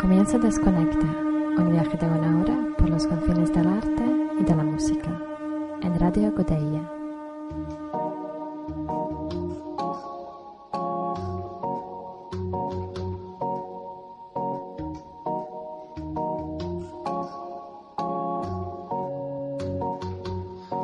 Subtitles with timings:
[0.00, 4.04] Comienza Desconecta, un viaje de una hora por los confines del arte
[4.40, 5.10] y de la música,
[5.82, 6.88] en Radio Godella.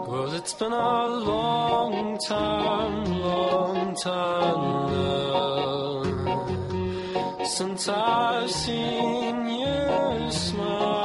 [0.08, 5.93] Well, it's been a long time, long time now
[7.46, 11.03] since I've seen you smile,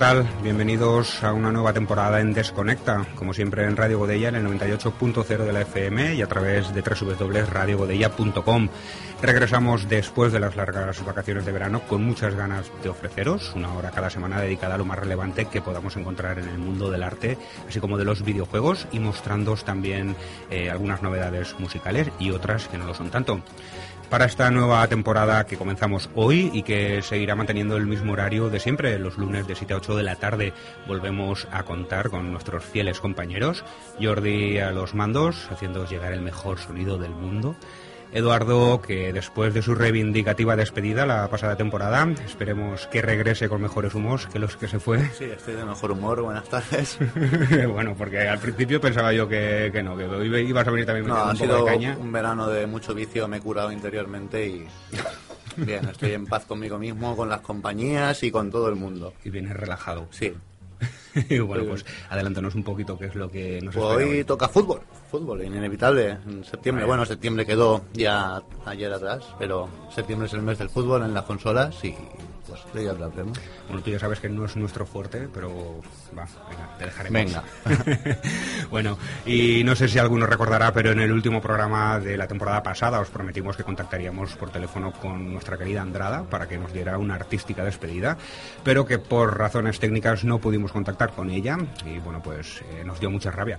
[0.00, 0.26] tal?
[0.42, 5.44] Bienvenidos a una nueva temporada en Desconecta, como siempre en Radio Godella en el 98.0
[5.44, 8.68] de la FM y a través de www.radiogodella.com.
[9.20, 13.90] Regresamos después de las largas vacaciones de verano con muchas ganas de ofreceros una hora
[13.90, 17.36] cada semana dedicada a lo más relevante que podamos encontrar en el mundo del arte,
[17.68, 20.16] así como de los videojuegos y mostrándoos también
[20.48, 23.42] eh, algunas novedades musicales y otras que no lo son tanto
[24.10, 28.58] para esta nueva temporada que comenzamos hoy y que seguirá manteniendo el mismo horario de
[28.58, 30.52] siempre, los lunes de 7 a 8 de la tarde.
[30.88, 33.64] Volvemos a contar con nuestros fieles compañeros,
[34.02, 37.54] Jordi a los mandos, haciéndoos llegar el mejor sonido del mundo.
[38.12, 43.94] Eduardo, que después de su reivindicativa despedida la pasada temporada, esperemos que regrese con mejores
[43.94, 45.08] humos que los que se fue.
[45.10, 46.98] Sí, estoy de mejor humor, buenas tardes.
[47.72, 50.04] bueno, porque al principio pensaba yo que, que no, que
[50.42, 51.96] ibas a venir también No, ha un poco de caña.
[51.98, 54.66] un verano de mucho vicio, me he curado interiormente y
[55.56, 59.14] bien, estoy en paz conmigo mismo, con las compañías y con todo el mundo.
[59.24, 60.08] Y vienes relajado.
[60.10, 60.32] Sí,
[61.46, 64.24] bueno, pues adelántanos un poquito qué es lo que nos Pues espera hoy hoy.
[64.24, 66.18] toca fútbol, fútbol, inevitable.
[66.26, 71.02] En septiembre, bueno, septiembre quedó ya ayer atrás, pero septiembre es el mes del fútbol
[71.02, 71.94] en las consolas y
[72.50, 73.38] pues de ello hablaremos.
[73.68, 75.80] Bueno, tú ya sabes que no es nuestro fuerte, pero
[76.16, 77.12] va, venga, te dejaremos.
[77.12, 77.44] Venga.
[78.70, 82.62] bueno, y no sé si alguno recordará, pero en el último programa de la temporada
[82.62, 86.98] pasada os prometimos que contactaríamos por teléfono con nuestra querida Andrada para que nos diera
[86.98, 88.18] una artística despedida,
[88.64, 91.56] pero que por razones técnicas no pudimos contactar con ella
[91.86, 93.58] y bueno, pues eh, nos dio mucha rabia.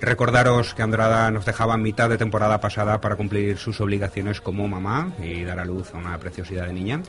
[0.00, 5.12] Recordaros que Andrada nos dejaba mitad de temporada pasada para cumplir sus obligaciones como mamá
[5.22, 7.02] y dar a luz a una preciosidad de niña.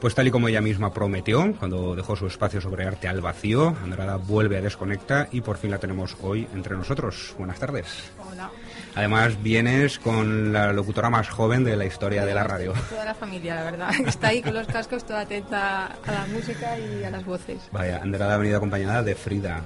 [0.00, 3.76] Pues tal y como ella misma prometió, cuando dejó su espacio sobre arte al vacío,
[3.84, 7.34] Andrada vuelve a Desconecta y por fin la tenemos hoy entre nosotros.
[7.36, 8.10] Buenas tardes.
[8.18, 8.50] Hola.
[8.94, 12.72] Además vienes con la locutora más joven de la historia de la radio.
[12.88, 13.90] Toda la familia, la verdad.
[14.06, 17.58] Está ahí con los cascos, toda atenta a la música y a las voces.
[17.70, 19.60] Vaya, Andrada ha venido acompañada de Frida.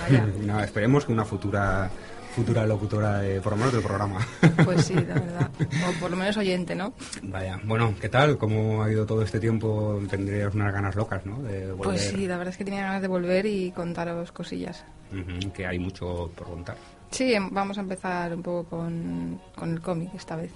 [0.00, 0.26] Vaya.
[0.44, 1.90] No, esperemos que una futura
[2.34, 4.18] futura locutora de, por lo menos del programa.
[4.64, 5.50] Pues sí, la verdad.
[5.88, 6.94] O por lo menos oyente, ¿no?
[7.22, 8.38] Vaya, bueno, ¿qué tal?
[8.38, 10.00] ¿Cómo ha ido todo este tiempo?
[10.08, 11.42] Tendrías unas ganas locas, ¿no?
[11.42, 11.84] De volver.
[11.84, 14.84] Pues sí, la verdad es que tenía ganas de volver y contaros cosillas.
[15.52, 16.76] Que hay mucho por contar.
[17.10, 20.50] Sí, em- vamos a empezar un poco con, con el cómic esta vez.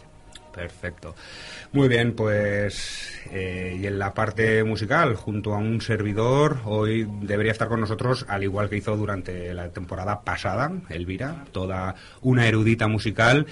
[0.58, 1.14] Perfecto.
[1.70, 7.52] Muy bien, pues eh, y en la parte musical, junto a un servidor, hoy debería
[7.52, 12.88] estar con nosotros, al igual que hizo durante la temporada pasada, Elvira, toda una erudita
[12.88, 13.46] musical,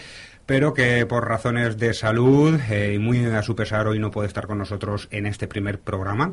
[0.47, 4.29] pero que por razones de salud eh, y muy a su pesar hoy no puede
[4.29, 6.31] estar con nosotros en este primer programa.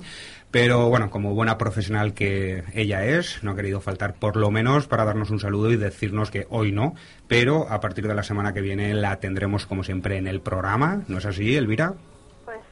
[0.52, 4.88] Pero bueno, como buena profesional que ella es, no ha querido faltar por lo menos
[4.88, 6.94] para darnos un saludo y decirnos que hoy no,
[7.28, 11.02] pero a partir de la semana que viene la tendremos como siempre en el programa.
[11.08, 11.96] ¿No es así, Elvira?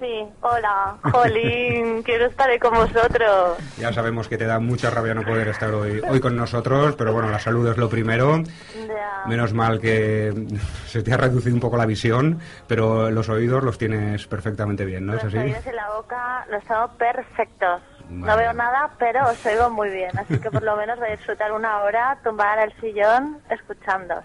[0.02, 3.60] Sí, hola, Jolín, quiero estar con vosotros.
[3.78, 7.14] Ya sabemos que te da mucha rabia no poder estar hoy, hoy con nosotros, pero
[7.14, 8.42] bueno, la salud es lo primero.
[8.88, 9.28] Ya.
[9.28, 10.34] Menos mal que
[10.88, 15.06] se te ha reducido un poco la visión, pero los oídos los tienes perfectamente bien,
[15.06, 15.44] ¿no es Los así?
[15.44, 17.82] oídos y la boca los tengo perfectos.
[18.14, 18.32] Vale.
[18.34, 21.12] No veo nada, pero os oigo muy bien, así que por lo menos voy a
[21.12, 24.16] disfrutar una hora tumbada en el sillón escuchando.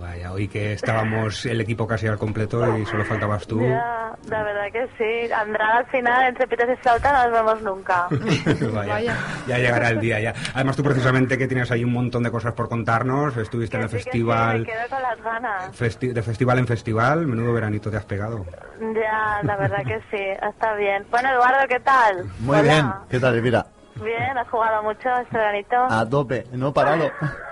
[0.00, 3.60] Vaya, hoy que estábamos el equipo casi al completo y solo faltabas tú.
[3.62, 5.32] Ya, la verdad que sí.
[5.32, 8.08] Andrada al final, entre pitos y flauta, no nos vemos nunca.
[8.72, 9.16] Vaya, Vaya.
[9.46, 10.34] ya llegará el día ya.
[10.54, 13.88] Además tú precisamente que tienes ahí un montón de cosas por contarnos, estuviste en el
[13.88, 15.80] sí, que sí, festival, me quedo con las ganas.
[15.80, 18.44] festi- de festival en festival, menudo veranito te has pegado.
[18.80, 21.04] Ya, la verdad que sí, está bien.
[21.10, 22.24] Bueno, Eduardo, ¿qué tal?
[22.40, 22.62] Muy Hola.
[22.62, 22.92] bien.
[23.10, 23.66] ¿Qué tal, Elvira?
[23.96, 25.74] Bien, ¿has jugado mucho este veranito?
[25.90, 27.10] A tope, no he parado.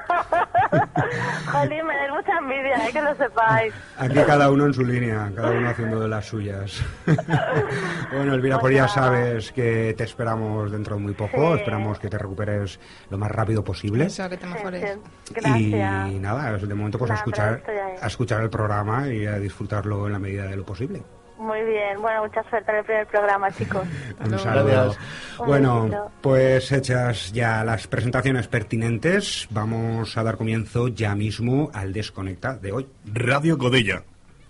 [1.50, 3.74] Jolín, me da mucha envidia, eh, que lo sepáis.
[3.98, 6.84] Aquí cada uno en su línea, cada uno haciendo de las suyas.
[8.12, 11.60] bueno, Elvira, pues ya sabes que te esperamos dentro de muy poco, Sí.
[11.60, 12.78] esperamos que te recuperes
[13.10, 14.04] lo más rápido posible.
[14.04, 14.98] Eso, que te mejores.
[15.24, 16.10] Sí, Gracias.
[16.12, 17.62] Y nada, de momento pues Nada, escuchar,
[18.00, 21.02] a escuchar el programa y a disfrutarlo en la medida de lo posible.
[21.38, 23.82] Muy bien, bueno, mucha suerte en el primer programa, chicos.
[24.24, 24.94] Un saludo.
[25.38, 32.56] Bueno, pues hechas ya las presentaciones pertinentes, vamos a dar comienzo ya mismo al Desconecta
[32.56, 32.86] de hoy.
[33.04, 34.02] Radio Godella,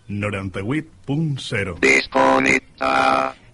[0.09, 1.81] 98.0.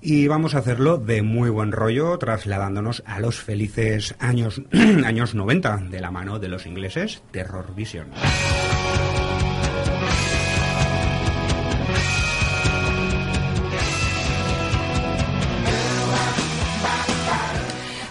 [0.05, 4.61] Y vamos a hacerlo de muy buen rollo, trasladándonos a los felices años,
[5.05, 8.09] años 90, de la mano de los ingleses Terror Vision.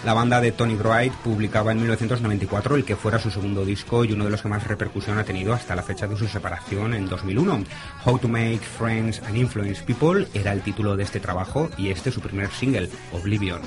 [0.04, 4.12] La banda de Tony Wright publicaba en 1994 el que fuera su segundo disco y
[4.12, 7.08] uno de los que más repercusión ha tenido hasta la fecha de su separación en
[7.08, 7.64] 2001.
[8.04, 12.10] How to Make Friends and Influence People era el título de este trabajo y este
[12.10, 12.90] su primer single.
[13.12, 13.60] Oblivion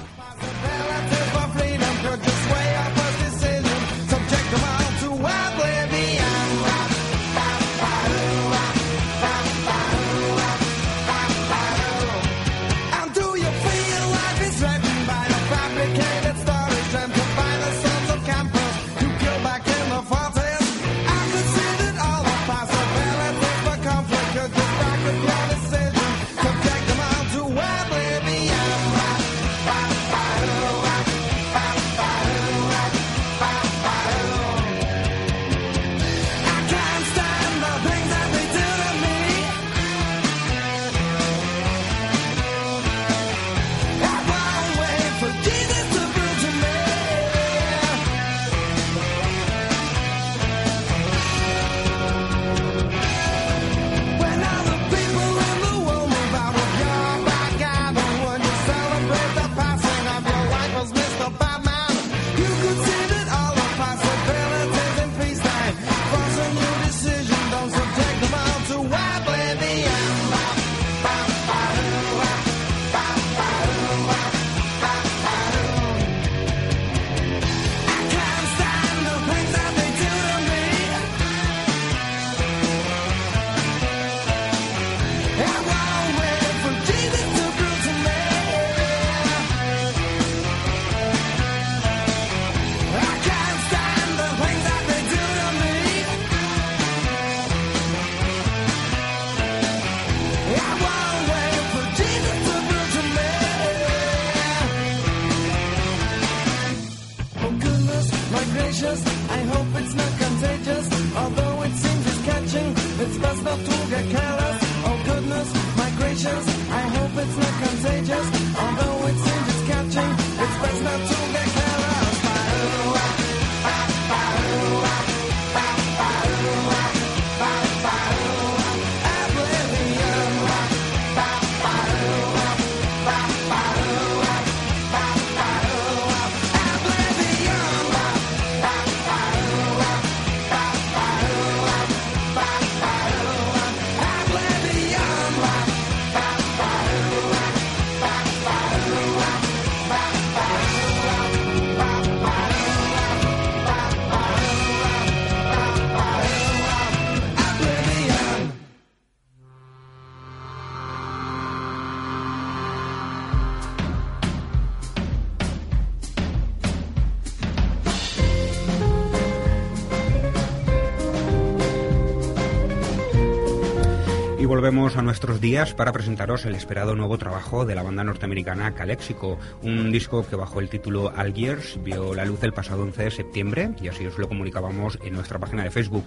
[174.65, 179.37] volvemos a nuestros días para presentaros el esperado nuevo trabajo de la banda norteamericana Calexico,
[179.61, 183.69] un disco que bajo el título Algiers vio la luz el pasado 11 de septiembre
[183.79, 186.05] y así os lo comunicábamos en nuestra página de Facebook.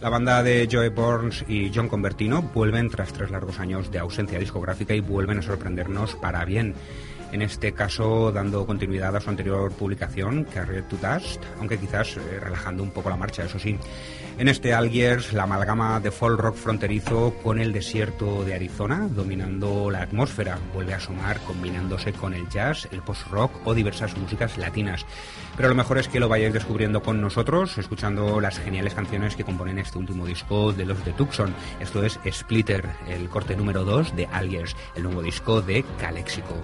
[0.00, 4.40] La banda de Joe Burns y John Convertino vuelven tras tres largos años de ausencia
[4.40, 6.74] discográfica y vuelven a sorprendernos para bien
[7.32, 12.38] en este caso dando continuidad a su anterior publicación, Carrier to Dust, aunque quizás eh,
[12.38, 13.76] relajando un poco la marcha, eso sí.
[14.38, 19.90] En este Algiers, la amalgama de folk rock fronterizo con el desierto de Arizona, dominando
[19.90, 25.04] la atmósfera, vuelve a asomar combinándose con el jazz, el post-rock o diversas músicas latinas.
[25.56, 29.44] Pero lo mejor es que lo vayáis descubriendo con nosotros, escuchando las geniales canciones que
[29.44, 31.54] componen este último disco de los de Tucson.
[31.80, 36.54] Esto es Splitter, el corte número 2 de Algiers, el nuevo disco de Calexico.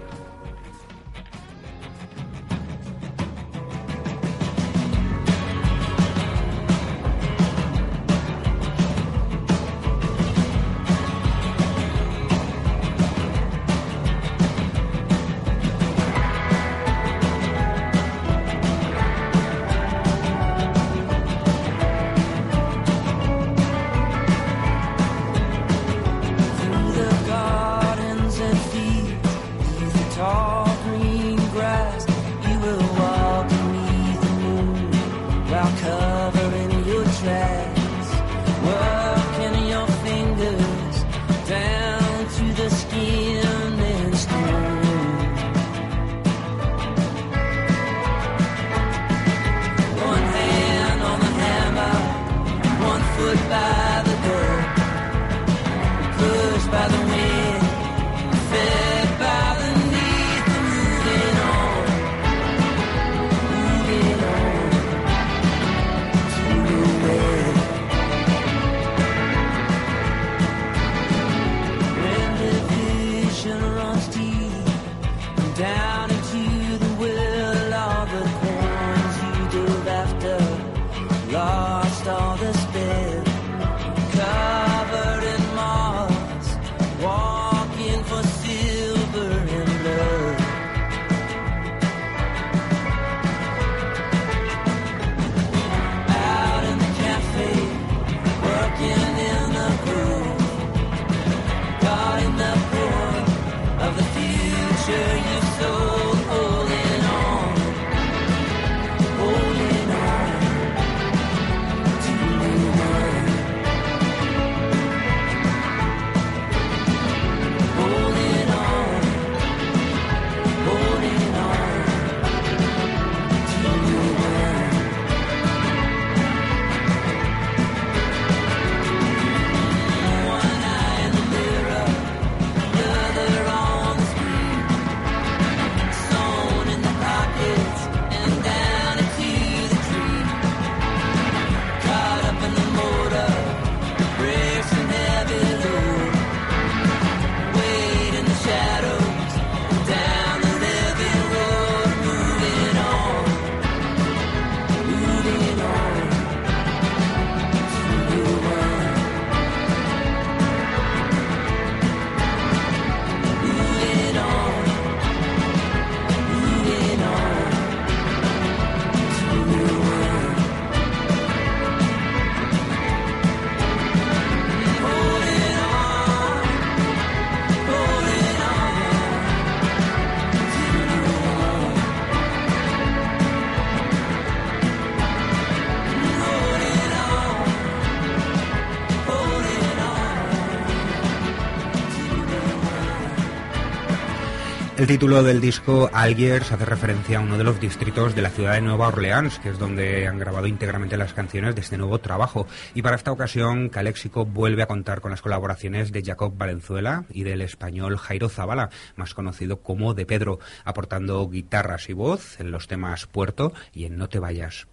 [194.89, 198.63] Título del disco Algiers hace referencia a uno de los distritos de la ciudad de
[198.63, 202.47] Nueva Orleans, que es donde han grabado íntegramente las canciones de este nuevo trabajo.
[202.73, 207.25] Y para esta ocasión, Calexico vuelve a contar con las colaboraciones de Jacob Valenzuela y
[207.25, 212.67] del español Jairo Zavala, más conocido como De Pedro, aportando guitarras y voz en los
[212.67, 214.69] temas Puerto y en No te vayas.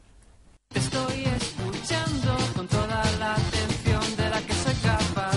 [0.74, 5.36] Estoy escuchando con toda la atención de la que soy capaz.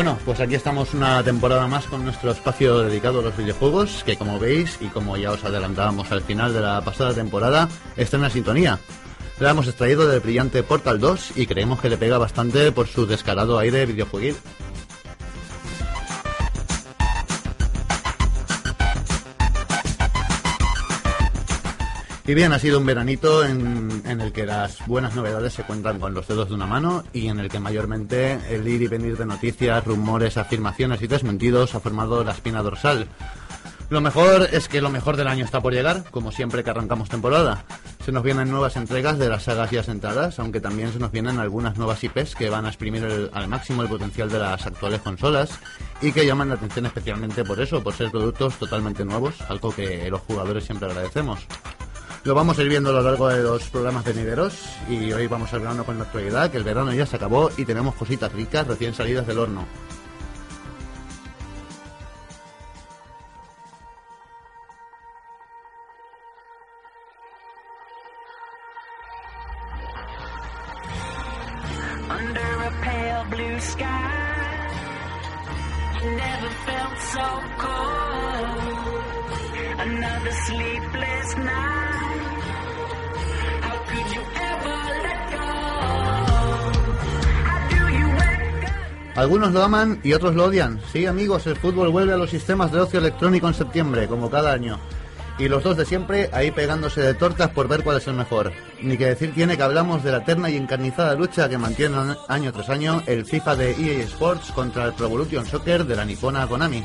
[0.00, 4.16] Bueno, pues aquí estamos una temporada más con nuestro espacio dedicado a los videojuegos, que
[4.16, 8.22] como veis y como ya os adelantábamos al final de la pasada temporada, está en
[8.22, 8.78] la sintonía.
[9.40, 13.04] La hemos extraído del brillante Portal 2 y creemos que le pega bastante por su
[13.04, 14.36] descarado aire videojueguil.
[22.30, 25.98] Y bien, ha sido un veranito en, en el que las buenas novedades se cuentan
[25.98, 29.16] con los dedos de una mano y en el que mayormente el ir y venir
[29.16, 33.08] de noticias, rumores, afirmaciones y desmentidos ha formado la espina dorsal.
[33.88, 37.08] Lo mejor es que lo mejor del año está por llegar, como siempre que arrancamos
[37.08, 37.64] temporada.
[38.04, 41.40] Se nos vienen nuevas entregas de las sagas ya sentadas, aunque también se nos vienen
[41.40, 45.00] algunas nuevas IPs que van a exprimir el- al máximo el potencial de las actuales
[45.00, 45.50] consolas
[46.00, 50.08] y que llaman la atención especialmente por eso, por ser productos totalmente nuevos, algo que
[50.08, 51.40] los jugadores siempre agradecemos.
[52.22, 54.52] Lo vamos a ir viendo a lo largo de los programas venideros
[54.90, 57.64] y hoy vamos al grano con la actualidad, que el verano ya se acabó y
[57.64, 59.64] tenemos cositas ricas recién salidas del horno.
[89.30, 90.80] Algunos lo aman y otros lo odian.
[90.92, 94.52] Sí, amigos, el fútbol vuelve a los sistemas de ocio electrónico en septiembre, como cada
[94.52, 94.80] año.
[95.38, 98.50] Y los dos de siempre ahí pegándose de tortas por ver cuál es el mejor.
[98.82, 102.52] Ni que decir tiene que hablamos de la eterna y encarnizada lucha que mantiene año
[102.52, 106.48] tras año el FIFA de EA Sports contra el Pro Evolution Soccer de la nipona
[106.48, 106.82] Konami.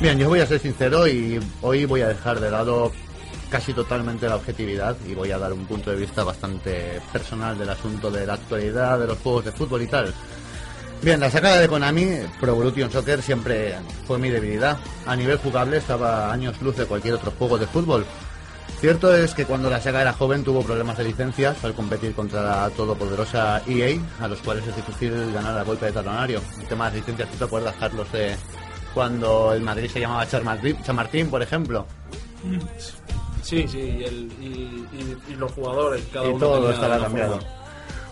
[0.00, 2.92] Bien, yo voy a ser sincero y hoy voy a dejar de lado
[3.48, 7.70] casi totalmente la objetividad y voy a dar un punto de vista bastante personal del
[7.70, 10.12] asunto de la actualidad de los juegos de fútbol y tal.
[11.00, 13.74] Bien, la sacada de Konami, Pro Evolution Soccer, siempre
[14.06, 14.76] fue mi debilidad.
[15.06, 18.04] A nivel jugable estaba años luz de cualquier otro juego de fútbol.
[18.80, 22.42] Cierto es que cuando la saga era joven tuvo problemas de licencias al competir contra
[22.42, 26.42] la todopoderosa EA, a los cuales es difícil ganar a golpe de talonario.
[26.60, 28.36] El tema de las licencias, ¿tú te acuerdas, Carlos, de
[28.96, 31.84] cuando el Madrid se llamaba Chamartín, Chamartín por ejemplo?
[33.42, 37.38] Sí, sí, y, el- y- y- y los jugadores, cada y uno todo una cambiado.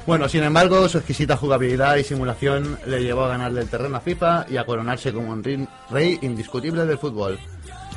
[0.07, 4.01] Bueno, sin embargo, su exquisita jugabilidad y simulación le llevó a ganarle el terreno a
[4.01, 7.39] FIFA y a coronarse como un rey indiscutible del fútbol.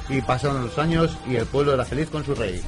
[0.07, 2.61] Y pasaron los años y el pueblo era feliz con su rey.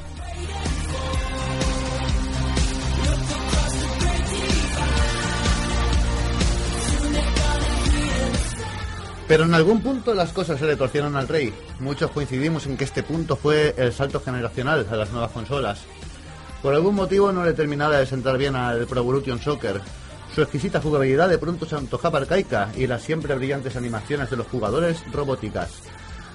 [9.30, 11.54] Pero en algún punto las cosas se le torcieron al rey.
[11.78, 15.82] Muchos coincidimos en que este punto fue el salto generacional a las nuevas consolas.
[16.60, 19.80] Por algún motivo no le terminaba de sentar bien al Pro Evolution Soccer.
[20.34, 24.48] Su exquisita jugabilidad de pronto se antojaba arcaica y las siempre brillantes animaciones de los
[24.48, 25.74] jugadores robóticas.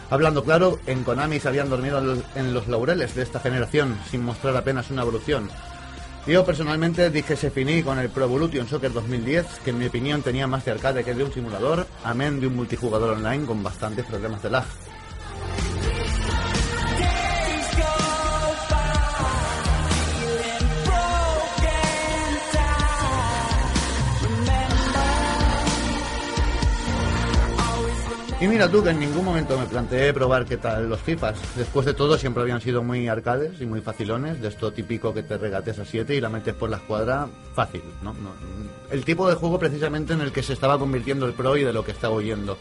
[0.09, 2.01] Hablando claro, en Konami se habían dormido
[2.35, 5.49] en los laureles de esta generación sin mostrar apenas una evolución.
[6.27, 10.23] Yo personalmente dije se finí con el Pro Evolution Soccer 2010, que en mi opinión
[10.23, 14.05] tenía más de arcade que de un simulador, amén de un multijugador online con bastantes
[14.05, 14.65] problemas de lag.
[28.45, 31.35] Y mira tú que en ningún momento me planteé probar qué tal los FIFAs.
[31.55, 35.23] Después de todo siempre habían sido muy arcades y muy facilones, de esto típico que
[35.23, 38.13] te regates a 7 y la metes por la escuadra fácil, ¿no?
[38.91, 41.73] El tipo de juego precisamente en el que se estaba convirtiendo el pro y de
[41.73, 42.55] lo que estaba huyendo.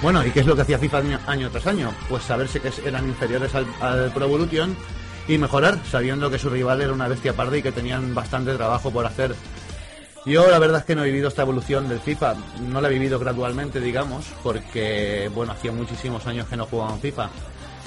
[0.00, 1.92] Bueno, ¿y qué es lo que hacía FIFA año, año tras año?
[2.08, 4.74] Pues saberse que eran inferiores al, al Pro Evolution
[5.28, 8.90] y mejorar, sabiendo que su rival era una bestia parda y que tenían bastante trabajo
[8.90, 9.34] por hacer.
[10.24, 12.34] Yo la verdad es que no he vivido esta evolución del FIFA,
[12.68, 17.00] no la he vivido gradualmente, digamos, porque, bueno, hacía muchísimos años que no jugaba en
[17.00, 17.30] FIFA.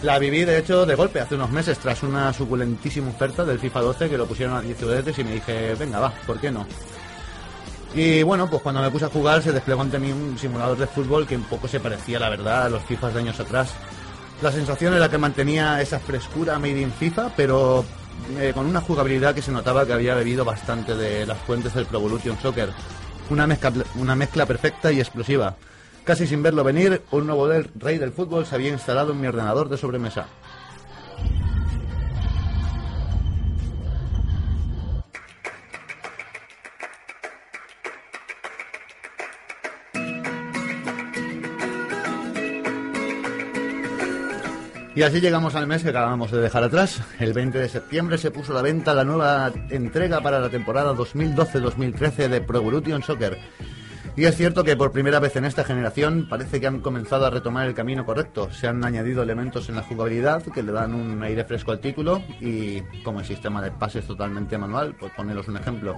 [0.04, 3.82] La viví, de hecho, de golpe, hace unos meses, tras una suculentísima oferta del FIFA
[3.82, 6.66] 12 que lo pusieron a 10 veces y me dije, venga, va, ¿por qué no?
[7.94, 10.88] Y bueno, pues cuando me puse a jugar se desplegó ante mí un simulador de
[10.88, 13.74] fútbol que un poco se parecía, la verdad, a los FIFAs de años atrás.
[14.42, 17.84] La sensación era que mantenía esa frescura made in FIFA, pero
[18.40, 21.86] eh, con una jugabilidad que se notaba que había bebido bastante de las fuentes del
[21.86, 22.70] Pro Evolution Soccer.
[23.30, 23.46] Una
[24.16, 25.58] mezcla, perfecta y explosiva.
[26.06, 29.68] Casi sin verlo venir, un nuevo rey del fútbol se había instalado en mi ordenador
[29.68, 30.28] de sobremesa.
[45.00, 47.02] Y así llegamos al mes que acabamos de dejar atrás.
[47.22, 50.94] El 20 de septiembre se puso a la venta la nueva entrega para la temporada
[50.94, 53.40] 2012-2013 de Pro Evolution Soccer.
[54.18, 57.30] Y es cierto que por primera vez en esta generación parece que han comenzado a
[57.30, 58.52] retomar el camino correcto.
[58.52, 62.22] Se han añadido elementos en la jugabilidad que le dan un aire fresco al título
[62.42, 65.96] y como el sistema de pases totalmente manual, por poneros un ejemplo.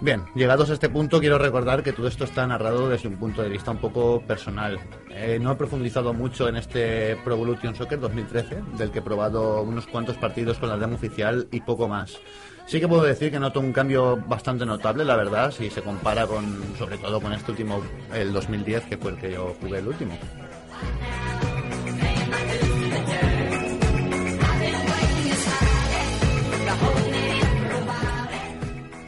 [0.00, 3.42] Bien, llegados a este punto quiero recordar que todo esto está narrado desde un punto
[3.42, 4.78] de vista un poco personal.
[5.10, 9.62] Eh, no he profundizado mucho en este Pro Evolution Soccer 2013, del que he probado
[9.62, 12.18] unos cuantos partidos con la demo oficial y poco más.
[12.66, 16.26] Sí que puedo decir que noto un cambio bastante notable, la verdad, si se compara
[16.26, 17.80] con, sobre todo con este último,
[18.12, 20.18] el 2010, que fue el que yo jugué el último.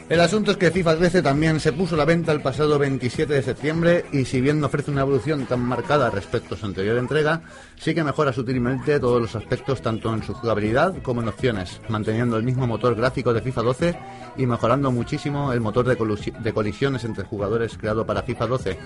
[0.09, 3.31] El asunto es que FIFA 13 también se puso a la venta el pasado 27
[3.31, 6.97] de septiembre y si bien no ofrece una evolución tan marcada respecto a su anterior
[6.97, 7.43] entrega,
[7.77, 12.39] sí que mejora sutilmente todos los aspectos tanto en su jugabilidad como en opciones, manteniendo
[12.39, 13.99] el mismo motor gráfico de FIFA 12
[14.39, 18.79] y mejorando muchísimo el motor de, de colisiones entre jugadores creado para FIFA 12.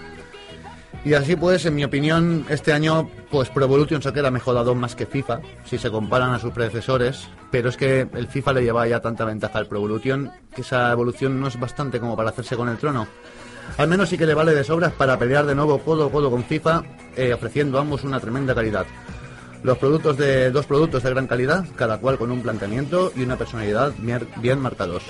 [1.04, 4.94] Y así pues, en mi opinión, este año pues Pro Evolution Soccer ha mejorado más
[4.94, 8.86] que FIFA, si se comparan a sus predecesores, pero es que el FIFA le lleva
[8.86, 12.56] ya tanta ventaja al Pro Evolution que esa evolución no es bastante como para hacerse
[12.56, 13.08] con el trono.
[13.78, 16.30] Al menos sí que le vale de sobras para pelear de nuevo codo a codo
[16.30, 16.82] con FIFA,
[17.16, 18.86] eh, ofreciendo a ambos una tremenda calidad.
[19.62, 23.36] Los productos de dos productos de gran calidad, cada cual con un planteamiento y una
[23.36, 25.04] personalidad bien, marcados.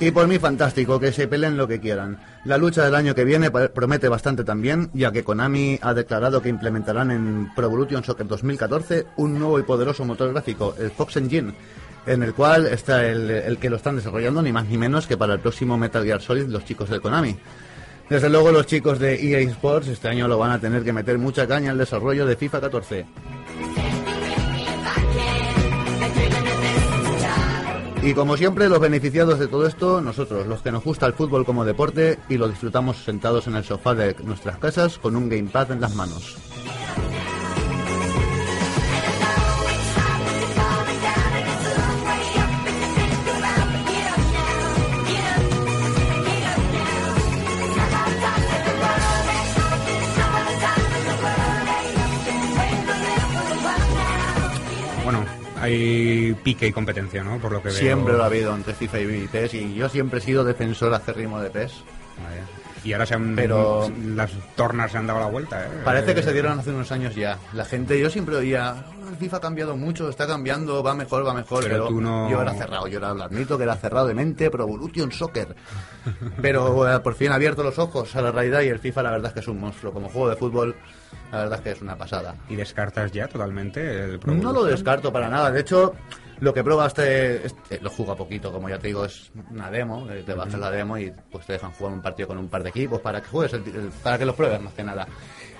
[0.00, 2.18] Y por mí fantástico, que se peleen lo que quieran.
[2.46, 6.48] La lucha del año que viene promete bastante también, ya que Konami ha declarado que
[6.48, 11.52] implementarán en Pro Evolution Soccer 2014 un nuevo y poderoso motor gráfico, el Fox Engine,
[12.06, 15.18] en el cual está el, el que lo están desarrollando ni más ni menos que
[15.18, 17.36] para el próximo Metal Gear Solid los chicos de Konami.
[18.08, 21.18] Desde luego los chicos de EA Sports este año lo van a tener que meter
[21.18, 23.06] mucha caña al desarrollo de FIFA 14.
[28.02, 31.44] Y como siempre, los beneficiados de todo esto, nosotros, los que nos gusta el fútbol
[31.44, 35.70] como deporte y lo disfrutamos sentados en el sofá de nuestras casas con un gamepad
[35.70, 36.38] en las manos.
[55.70, 57.38] Hay pique y competencia, ¿no?
[57.38, 57.78] Por lo que veo.
[57.78, 61.40] Siempre lo ha habido entre FIFA y PES y yo siempre he sido defensor acérrimo
[61.40, 61.72] de PES.
[62.84, 65.68] Y ahora se han, Pero- las tornas se han dado la vuelta, ¿eh?
[65.84, 67.38] Parece que Eh, se dieron hace unos años ya.
[67.52, 71.26] La gente, yo siempre oía, "Ah, el FIFA ha cambiado mucho, está cambiando, va mejor,
[71.26, 71.62] va mejor.
[71.64, 74.14] Pero Pero, tú no- yo era cerrado, yo era, lo admito que era cerrado de
[74.14, 75.54] mente, Pro Evolution Soccer.
[76.40, 79.10] Pero eh, por fin he abierto los ojos a la realidad y el FIFA la
[79.10, 79.92] verdad es que es un monstruo.
[79.92, 80.74] Como juego de fútbol,
[81.32, 82.34] la verdad es que es una pasada.
[82.48, 85.50] ¿Y descartas ya totalmente el Pro No lo descarto para nada.
[85.50, 85.94] De hecho,
[86.40, 89.70] lo que prueba este, este- lo juego a poquito, como ya te digo, es una
[89.70, 90.10] demo.
[90.10, 92.62] eh, Te bajas la demo y pues te dejan jugar un partido con un par
[92.62, 93.60] de equipos para que juegues,
[94.02, 95.06] para que los pruebes más que nada.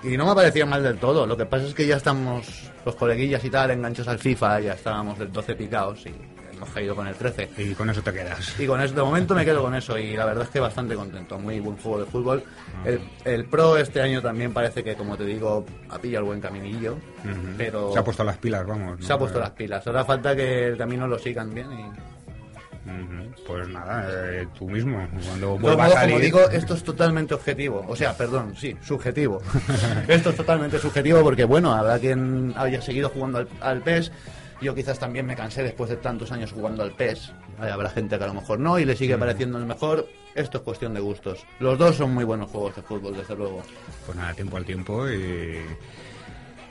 [0.02, 1.26] Y no me ha parecido mal del todo.
[1.26, 4.72] Lo que pasa es que ya estamos los coleguillas y tal enganchos al FIFA, ya
[4.72, 6.14] estábamos del 12 picados y
[6.60, 7.50] hemos caído con el 13.
[7.56, 8.60] Y con eso te quedas.
[8.60, 10.94] Y con eso, de momento me quedo con eso y la verdad es que bastante
[10.94, 11.38] contento.
[11.38, 12.44] Muy buen juego de fútbol.
[12.84, 16.40] El, el Pro este año también parece que, como te digo, ha pillado el buen
[16.40, 16.98] caminillo.
[17.56, 19.00] Pero Se ha puesto las pilas, vamos.
[19.00, 19.06] ¿no?
[19.06, 19.86] se ha puesto las pilas.
[19.86, 22.10] Ahora falta que el camino lo sigan bien y...
[23.46, 26.14] Pues nada, eh, tú mismo, cuando De todos vuelva a salir...
[26.14, 27.84] como digo, esto es totalmente objetivo.
[27.88, 29.40] O sea, perdón, sí, subjetivo.
[30.08, 34.10] esto es totalmente subjetivo porque, bueno, habrá quien haya seguido jugando al, al PES.
[34.60, 37.32] Yo quizás también me cansé después de tantos años jugando al PES.
[37.58, 40.06] Habrá gente que a lo mejor no y le sigue pareciendo el mejor.
[40.34, 41.44] Esto es cuestión de gustos.
[41.58, 43.62] Los dos son muy buenos juegos de fútbol, desde luego.
[44.04, 45.60] Pues nada, tiempo al tiempo y...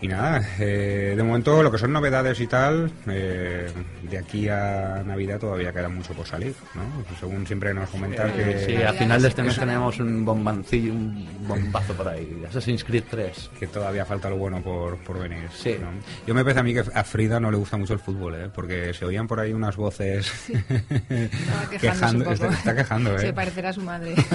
[0.02, 3.68] Y nada, eh, de momento lo que son novedades y tal, eh,
[4.04, 6.84] de aquí a Navidad todavía queda mucho por salir, ¿no?
[7.20, 8.64] Según siempre nos comentan que...
[8.66, 12.44] Sí, a final de este mes tenemos un bombancillo, un bombazo por ahí.
[12.48, 13.50] Assassin's Creed 3.
[13.60, 15.50] que todavía falta lo bueno por, por venir.
[15.54, 15.76] Sí.
[15.82, 15.90] ¿no?
[16.26, 18.50] Yo me parece a mí que a Frida no le gusta mucho el fútbol, ¿eh?
[18.56, 22.58] porque se oían por ahí unas voces Estaba quejándose quejando, un está, poco.
[22.58, 23.16] está quejando.
[23.16, 23.20] ¿eh?
[23.20, 24.16] Se parecerá a su madre.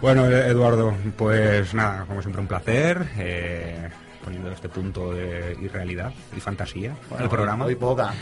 [0.00, 3.06] Bueno, eh, Eduardo, pues nada, como siempre un placer.
[3.16, 3.88] eh,
[4.24, 7.64] poniendo este punto de irrealidad y fantasía Bueno, al programa.
[7.66, 8.12] Hoy poca.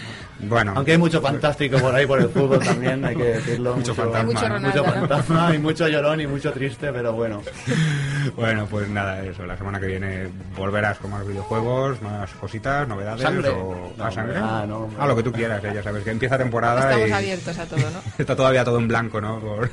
[0.41, 3.77] Bueno, Aunque hay mucho fantástico por ahí por el fútbol también, hay que decirlo.
[3.77, 7.41] Mucho fantasma, Mucho fantasma y mucho llorón y mucho triste, pero bueno.
[8.37, 9.47] bueno, pues nada, eso.
[9.47, 13.51] La semana que viene volverás con más videojuegos, más cositas, novedades Sangre.
[13.51, 14.39] o No, ¿A sangre.
[14.39, 15.03] ah, no, hombre.
[15.03, 17.67] a lo que tú quieras, eh, ya sabes que empieza temporada Estamos y abiertos a
[17.67, 18.03] todo, ¿no?
[18.19, 19.39] está todavía todo en blanco, ¿no?
[19.39, 19.71] Por-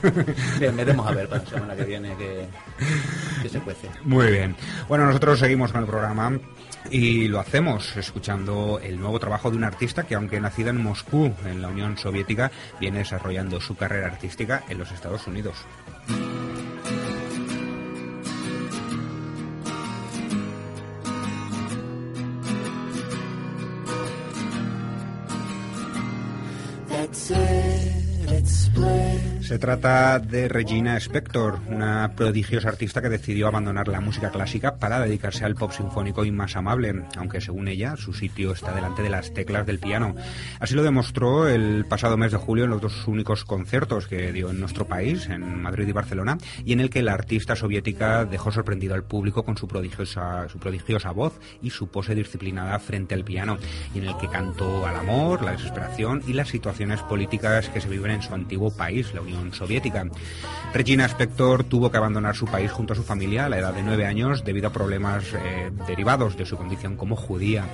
[0.59, 2.45] Bien, veremos a ver para la semana que viene que,
[3.41, 3.87] que se cuece.
[4.03, 4.55] Muy bien.
[4.87, 6.18] Bueno, nosotros seguimos con el programa
[6.91, 11.33] y lo hacemos escuchando el nuevo trabajo de un artista que, aunque nacida en Moscú,
[11.45, 15.55] en la Unión Soviética, viene desarrollando su carrera artística en los Estados Unidos.
[29.59, 35.01] Se trata de Regina Spector, una prodigiosa artista que decidió abandonar la música clásica para
[35.01, 39.09] dedicarse al pop sinfónico y más amable, aunque según ella su sitio está delante de
[39.09, 40.15] las teclas del piano.
[40.61, 44.49] Así lo demostró el pasado mes de julio en los dos únicos conciertos que dio
[44.49, 48.53] en nuestro país, en Madrid y Barcelona, y en el que la artista soviética dejó
[48.53, 53.25] sorprendido al público con su prodigiosa, su prodigiosa voz y su pose disciplinada frente al
[53.25, 53.57] piano,
[53.93, 57.89] y en el que cantó al amor, la desesperación y las situaciones políticas que se
[57.89, 60.07] viven en su antiguo país, la Unión Soviética.
[60.73, 63.81] Regina Spector tuvo que abandonar su país junto a su familia a la edad de
[63.81, 67.65] nueve años debido a problemas eh, derivados de su condición como judía.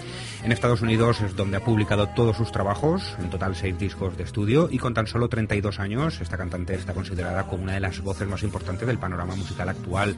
[0.43, 4.23] En Estados Unidos es donde ha publicado todos sus trabajos, en total seis discos de
[4.23, 8.01] estudio, y con tan solo 32 años esta cantante está considerada como una de las
[8.01, 10.15] voces más importantes del panorama musical actual.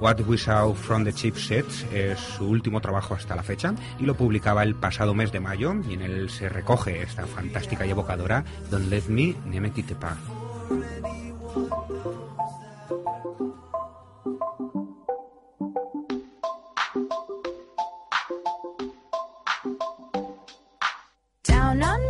[0.00, 4.04] What We Saw from the Cheap Sets es su último trabajo hasta la fecha y
[4.04, 7.90] lo publicaba el pasado mes de mayo y en él se recoge esta fantástica y
[7.90, 10.37] evocadora Don't Let Me Ne Me Quitte Pas.
[10.68, 10.84] Down
[21.82, 22.07] on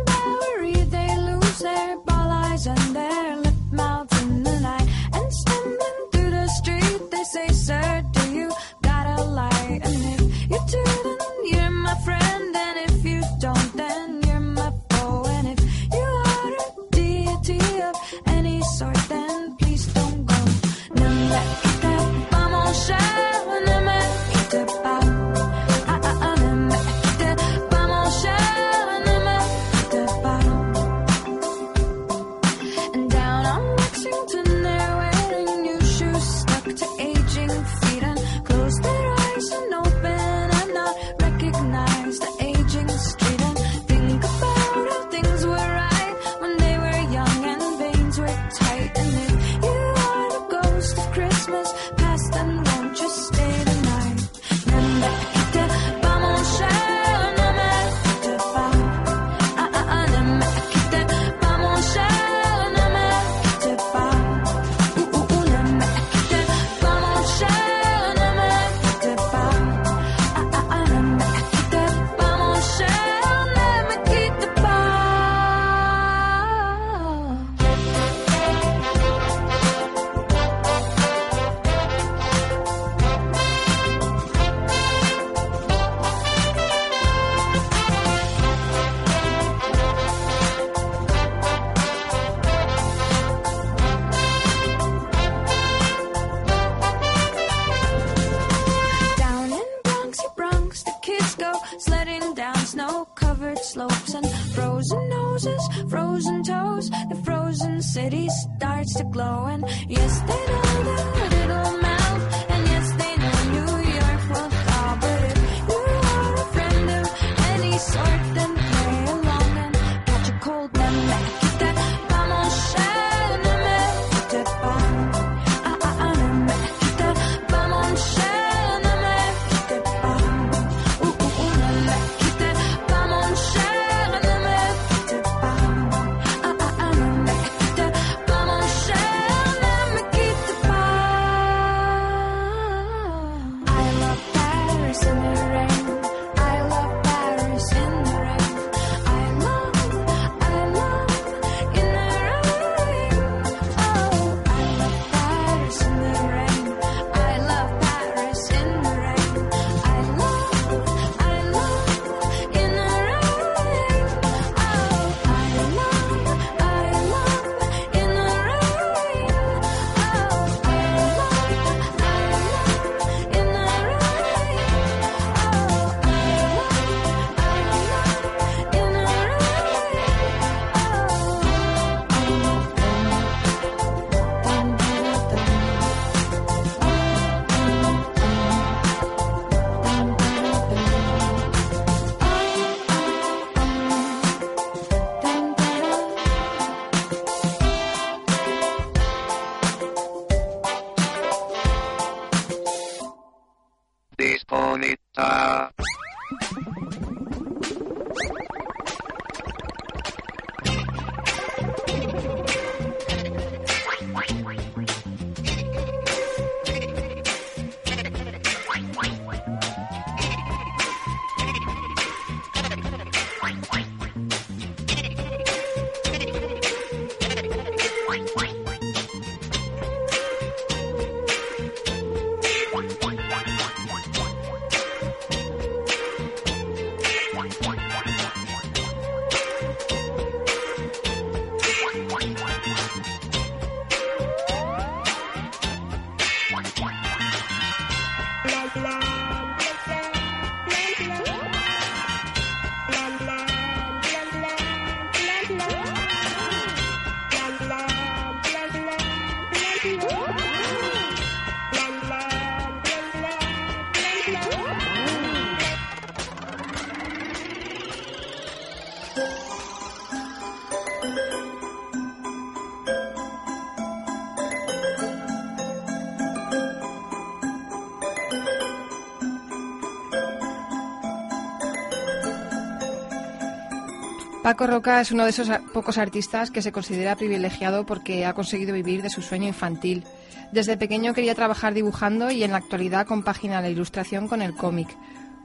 [284.49, 288.73] Paco Roca es uno de esos pocos artistas que se considera privilegiado porque ha conseguido
[288.73, 290.05] vivir de su sueño infantil.
[290.51, 294.87] Desde pequeño quería trabajar dibujando y en la actualidad compagina la ilustración con el cómic.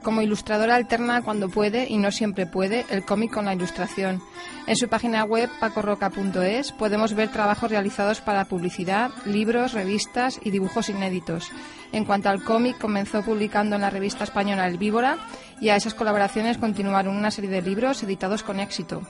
[0.05, 4.21] Como ilustradora alterna cuando puede y no siempre puede el cómic con la ilustración.
[4.67, 10.89] En su página web pacorroca.es podemos ver trabajos realizados para publicidad, libros, revistas y dibujos
[10.89, 11.49] inéditos.
[11.91, 15.17] En cuanto al cómic, comenzó publicando en la revista española El Víbora
[15.59, 19.01] y a esas colaboraciones continuaron una serie de libros editados con éxito.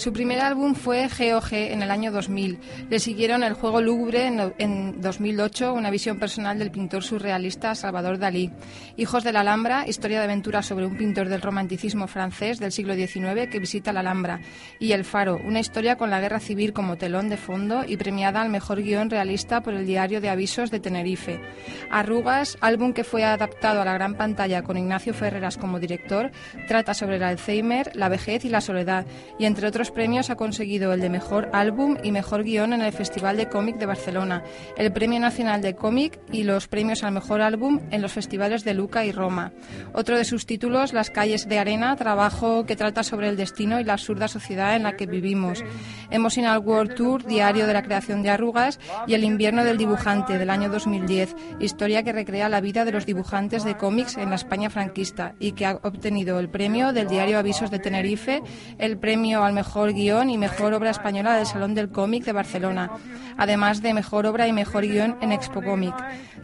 [0.00, 2.58] Su primer álbum fue GOG en el año 2000.
[2.88, 8.18] Le siguieron El juego lúgubre en, en 2008, una visión personal del pintor surrealista Salvador
[8.18, 8.50] Dalí.
[8.96, 12.94] Hijos de la Alhambra, historia de aventura sobre un pintor del romanticismo francés del siglo
[12.94, 14.40] XIX que visita la Alhambra.
[14.78, 18.40] Y El Faro, una historia con la guerra civil como telón de fondo y premiada
[18.40, 21.42] al mejor guion realista por el Diario de Avisos de Tenerife.
[21.90, 26.30] Arrugas, álbum que fue adaptado a la gran pantalla con Ignacio Ferreras como director,
[26.68, 29.04] trata sobre el Alzheimer, la vejez y la soledad,
[29.38, 32.92] y entre otros premios ha conseguido el de Mejor Álbum y Mejor Guión en el
[32.92, 34.42] Festival de Cómic de Barcelona,
[34.76, 38.74] el Premio Nacional de Cómic y los premios al Mejor Álbum en los festivales de
[38.74, 39.52] Luca y Roma.
[39.92, 43.84] Otro de sus títulos, Las calles de arena, trabajo que trata sobre el destino y
[43.84, 45.64] la absurda sociedad en la que vivimos.
[46.10, 50.50] Emotional World Tour, Diario de la creación de arrugas y El invierno del dibujante del
[50.50, 54.70] año 2010, historia que recrea la vida de los dibujantes de cómics en la España
[54.70, 58.42] franquista y que ha obtenido el premio del diario Avisos de Tenerife,
[58.78, 62.90] el premio al mejor guion y mejor obra española del Salón del Cómic de Barcelona,
[63.36, 65.94] además de mejor obra y mejor guion en Expo Cómic.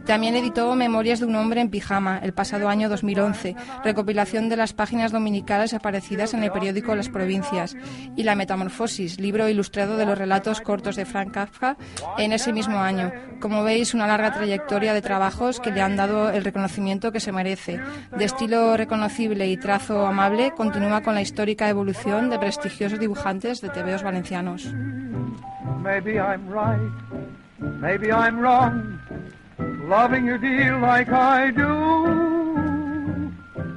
[0.05, 4.73] También editó Memorias de un hombre en pijama el pasado año 2011, recopilación de las
[4.73, 7.75] páginas dominicales aparecidas en el periódico Las Provincias,
[8.15, 11.77] y La Metamorfosis, libro ilustrado de los relatos cortos de Frank Kafka
[12.17, 13.11] en ese mismo año.
[13.39, 17.31] Como veis, una larga trayectoria de trabajos que le han dado el reconocimiento que se
[17.31, 17.79] merece.
[18.17, 23.67] De estilo reconocible y trazo amable, continúa con la histórica evolución de prestigiosos dibujantes de
[23.67, 24.73] tebeos valencianos.
[25.83, 26.79] Maybe I'm right,
[27.59, 28.99] maybe I'm wrong,
[29.59, 33.33] loving you dear like I do.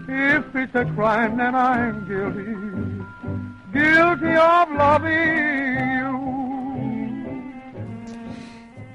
[0.07, 2.55] If it's a crime, then I'm guilty,
[3.73, 6.20] guilty of loving you.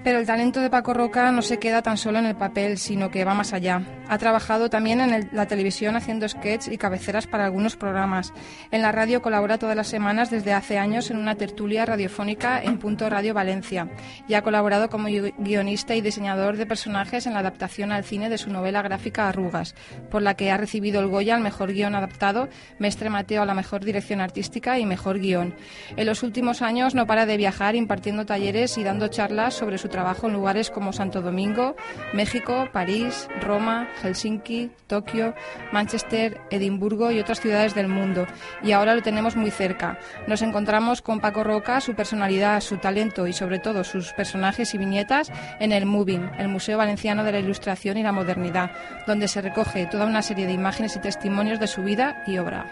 [0.06, 3.10] Pero el talento de Paco Roca no se queda tan solo en el papel, sino
[3.10, 3.82] que va más allá.
[4.08, 8.32] Ha trabajado también en la televisión haciendo sketches y cabeceras para algunos programas.
[8.70, 12.78] En la radio colabora todas las semanas desde hace años en una tertulia radiofónica en
[12.78, 13.90] Punto Radio Valencia.
[14.28, 18.30] Y ha colaborado como gui- guionista y diseñador de personajes en la adaptación al cine
[18.30, 19.74] de su novela gráfica Arrugas,
[20.12, 22.48] por la que ha recibido el Goya al mejor guion adaptado,
[22.78, 25.56] Mestre Mateo a la mejor dirección artística y mejor guion.
[25.98, 29.88] En los últimos años no para de viajar impartiendo talleres y dando charlas sobre su
[29.96, 31.78] trabajo en lugares como Santo Domingo,
[32.12, 35.34] México, París, Roma, Helsinki, Tokio,
[35.72, 38.28] Manchester, Edimburgo y otras ciudades del mundo.
[38.62, 39.98] Y ahora lo tenemos muy cerca.
[40.28, 44.78] Nos encontramos con Paco Roca, su personalidad, su talento y sobre todo sus personajes y
[44.78, 45.32] viñetas
[45.62, 48.72] en el Moving, el Museo Valenciano de la Ilustración y la Modernidad,
[49.08, 52.66] donde se recoge toda una serie de imágenes y testimonios de su vida y obra.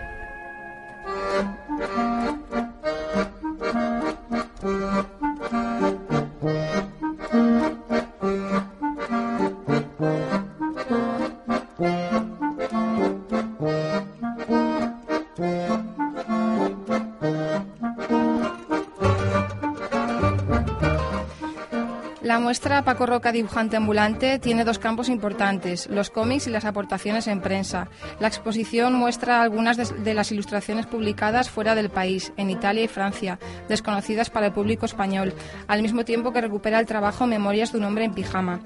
[22.53, 27.41] Muestra Paco Roca Dibujante Ambulante tiene dos campos importantes, los cómics y las aportaciones en
[27.41, 27.87] prensa.
[28.19, 32.87] La exposición muestra algunas de, de las ilustraciones publicadas fuera del país, en Italia y
[32.87, 35.33] Francia, desconocidas para el público español,
[35.67, 38.59] al mismo tiempo que recupera el trabajo Memorias de un hombre en pijama.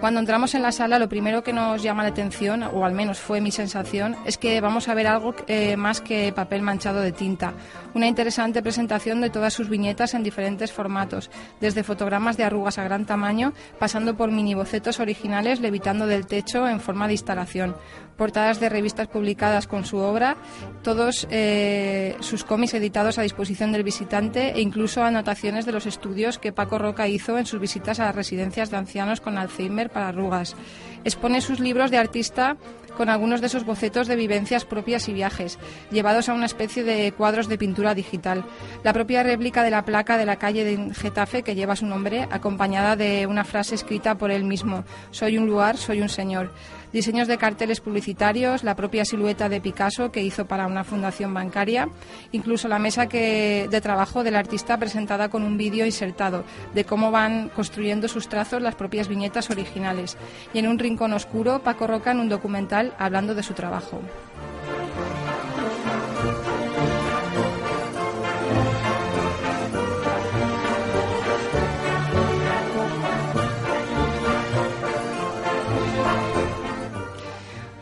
[0.00, 3.18] Cuando entramos en la sala, lo primero que nos llama la atención, o al menos
[3.18, 7.10] fue mi sensación, es que vamos a ver algo eh, más que papel manchado de
[7.10, 7.52] tinta.
[7.94, 12.84] Una interesante presentación de todas sus viñetas en diferentes formatos, desde fotogramas de arrugas a
[12.84, 17.74] gran tamaño, pasando por mini bocetos originales levitando del techo en forma de instalación,
[18.18, 20.36] portadas de revistas publicadas con su obra,
[20.82, 26.38] todos eh, sus cómics editados a disposición del visitante e incluso anotaciones de los estudios
[26.38, 30.08] que Paco Roca hizo en sus visitas a las residencias de ancianos con Alzheimer para
[30.08, 30.56] arrugas.
[31.04, 32.56] Expone sus libros de artista
[32.98, 35.60] con algunos de esos bocetos de vivencias propias y viajes,
[35.92, 38.44] llevados a una especie de cuadros de pintura digital.
[38.82, 42.26] La propia réplica de la placa de la calle de Getafe que lleva su nombre,
[42.32, 46.50] acompañada de una frase escrita por él mismo, Soy un lugar, soy un señor.
[46.92, 51.88] Diseños de carteles publicitarios, la propia silueta de Picasso que hizo para una fundación bancaria,
[52.32, 57.10] incluso la mesa que, de trabajo del artista presentada con un vídeo insertado de cómo
[57.10, 60.16] van construyendo sus trazos las propias viñetas originales.
[60.54, 64.00] Y en un rincón oscuro, Paco Roca en un documental hablando de su trabajo.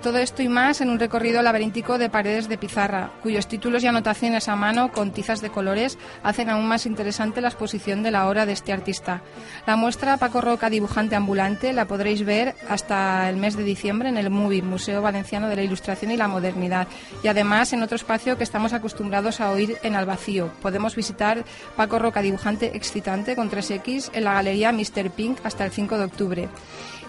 [0.07, 3.89] Todo esto y más en un recorrido laberíntico de paredes de pizarra, cuyos títulos y
[3.89, 8.29] anotaciones a mano con tizas de colores hacen aún más interesante la exposición de la
[8.29, 9.23] obra de este artista.
[9.67, 14.17] La muestra Paco Roca Dibujante Ambulante la podréis ver hasta el mes de diciembre en
[14.17, 16.87] el MUBI, Museo Valenciano de la Ilustración y la Modernidad,
[17.25, 20.53] y además en otro espacio que estamos acostumbrados a oír en Albacío.
[20.63, 21.45] Podemos visitar
[21.75, 25.11] Paco Roca Dibujante Excitante con 3X en la Galería Mr.
[25.11, 26.49] Pink hasta el 5 de octubre.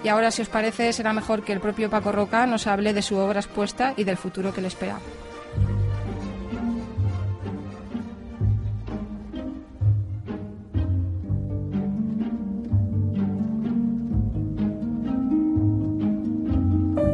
[0.03, 3.01] Y ahora, si os parece, será mejor que el propio Paco Roca nos hable de
[3.01, 4.99] su obra expuesta y del futuro que le espera.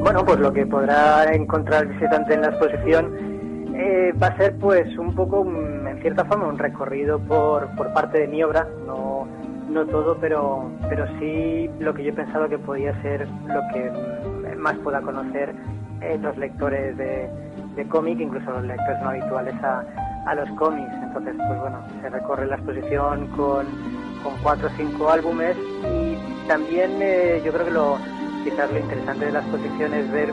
[0.01, 4.57] Bueno, pues lo que podrá encontrar el visitante en la exposición eh, va a ser
[4.57, 8.67] pues un poco, un- en cierta forma, un recorrido por, por parte de mi obra,
[8.85, 9.27] no,
[9.69, 14.55] no todo, pero, pero sí lo que yo he pensado que podía ser lo que
[14.57, 15.53] más pueda conocer
[16.01, 17.29] eh, los lectores de,
[17.75, 19.83] de cómic, incluso los lectores no habituales a,
[20.25, 20.91] a los cómics.
[21.03, 23.65] Entonces, pues bueno, se recorre la exposición con,
[24.23, 27.97] con cuatro o cinco álbumes y también eh, yo creo que lo
[28.43, 30.29] quizás lo interesante de la exposición es ver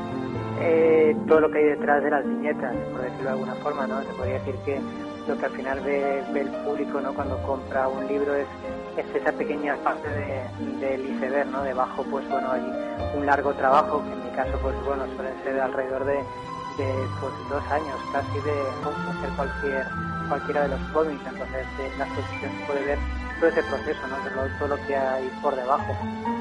[0.61, 4.03] eh, todo lo que hay detrás de las viñetas, por decirlo de alguna forma, ¿no?
[4.03, 4.81] Se podría decir que
[5.29, 7.15] lo que al final ve, ve el público, ¿no?
[7.15, 8.47] Cuando compra un libro es,
[9.01, 10.49] es esa pequeña parte de-
[10.81, 11.63] del iceberg, ¿no?
[11.63, 12.73] Debajo, pues bueno, hay
[13.17, 16.25] un largo trabajo, que en mi caso, pues bueno, suelen ser alrededor de,
[17.21, 19.87] pues dos años casi de hacer cualquier
[20.29, 22.99] cualquiera de los cómics, entonces en la exposición puede ver
[23.41, 24.17] todo ese proceso, ¿no?
[24.59, 25.93] Todo lo que hay por debajo,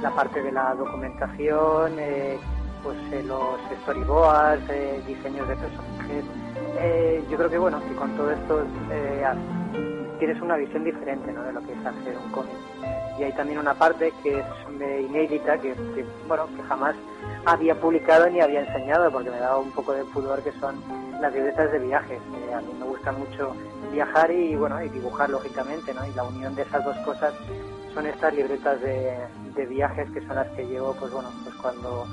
[0.01, 2.39] la parte de la documentación, eh,
[2.83, 6.25] pues eh, los storyboards, eh, diseños de personajes.
[7.29, 8.61] Yo creo que bueno, que con todo esto
[10.19, 11.41] tienes una visión diferente ¿no?
[11.43, 12.53] de lo que es hacer un cómic.
[13.17, 14.45] Y hay también una parte que es
[15.09, 16.95] inédita, que, que, bueno, que jamás
[17.45, 20.81] había publicado ni había enseñado, porque me daba un poco de pudor, que son
[21.19, 22.19] las libretas de viajes.
[22.19, 23.55] Eh, a mí me gusta mucho
[23.91, 26.05] viajar y bueno y dibujar lógicamente, ¿no?
[26.05, 27.33] Y la unión de esas dos cosas
[27.93, 29.17] son estas libretas de,
[29.55, 32.05] de viajes que son las que llevo, pues bueno, pues cuando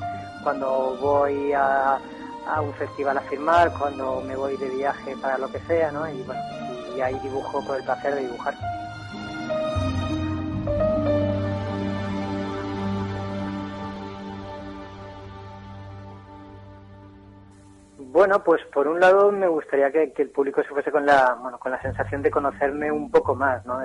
[0.43, 1.99] cuando voy a,
[2.47, 6.09] a un festival a firmar, cuando me voy de viaje para lo que sea, ¿no?
[6.09, 6.41] Y bueno,
[6.97, 8.55] y ahí dibujo por el placer de dibujar.
[17.99, 21.59] Bueno, pues por un lado me gustaría que, el público se fuese con la, bueno,
[21.59, 23.83] con la sensación de conocerme un poco más, ¿no?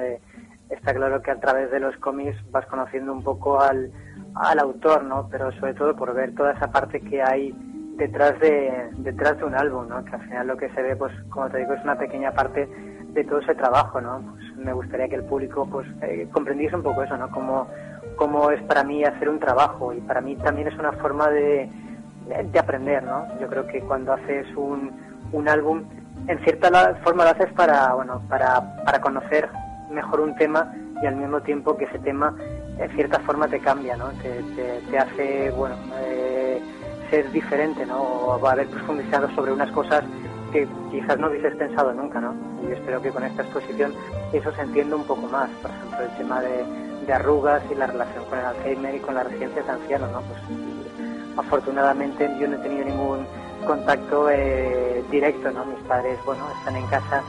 [0.69, 3.91] Está claro que a través de los cómics vas conociendo un poco al,
[4.35, 5.27] al autor, ¿no?
[5.29, 7.53] Pero sobre todo por ver toda esa parte que hay
[7.97, 10.03] detrás de, detrás de un álbum, ¿no?
[10.05, 12.69] Que al final lo que se ve, pues como te digo, es una pequeña parte
[13.13, 14.21] de todo ese trabajo, ¿no?
[14.31, 17.29] Pues me gustaría que el público, pues, eh, comprendiese un poco eso, ¿no?
[17.31, 17.67] Cómo,
[18.15, 21.69] cómo es para mí hacer un trabajo y para mí también es una forma de,
[22.51, 23.27] de aprender, ¿no?
[23.39, 24.91] Yo creo que cuando haces un,
[25.31, 25.83] un álbum,
[26.27, 29.49] en cierta forma lo haces para, bueno, para, para conocer
[29.89, 32.35] mejor un tema y al mismo tiempo que ese tema
[32.77, 34.09] en cierta forma te cambia, ¿no?
[34.21, 36.61] Te, te, te hace, bueno, eh,
[37.09, 38.01] ser diferente, ¿no?
[38.01, 40.03] O haber profundizado sobre unas cosas
[40.51, 42.35] que quizás no hubieses pensado nunca, ¿no?
[42.67, 43.93] Y espero que con esta exposición
[44.33, 45.49] eso se entienda un poco más.
[45.61, 46.65] Por ejemplo, el tema de,
[47.11, 50.21] arrugas y la relación con el Alzheimer y con las residencias de ancianos, ¿no?
[50.21, 50.39] Pues
[51.35, 53.25] afortunadamente yo no he tenido ningún
[53.65, 55.65] contacto eh, directo, ¿no?
[55.65, 57.21] Mis padres, bueno, están en casa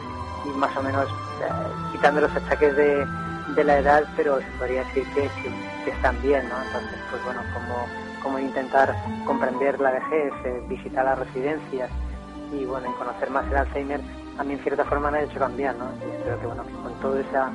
[0.44, 1.50] y más o menos eh,
[1.90, 5.50] quitando los achaques de, la edad, pero se podría decir que, que,
[5.84, 6.62] que están bien, ¿no?
[6.64, 7.86] Entonces, pues bueno, como,
[8.22, 8.94] como intentar
[9.26, 11.90] comprender la vejez, eh, visitar las residencias
[12.52, 14.00] y bueno, y conocer más el Alzheimer,
[14.38, 15.86] a mí en cierta forma me ha hecho cambiar, ¿no?
[16.00, 17.50] Y espero que bueno, con toda esa,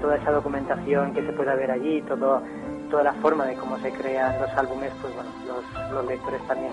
[0.00, 2.42] toda esa documentación que se pueda ver allí, todo,
[2.90, 6.72] toda la forma de cómo se crean los álbumes, pues bueno, los, los lectores también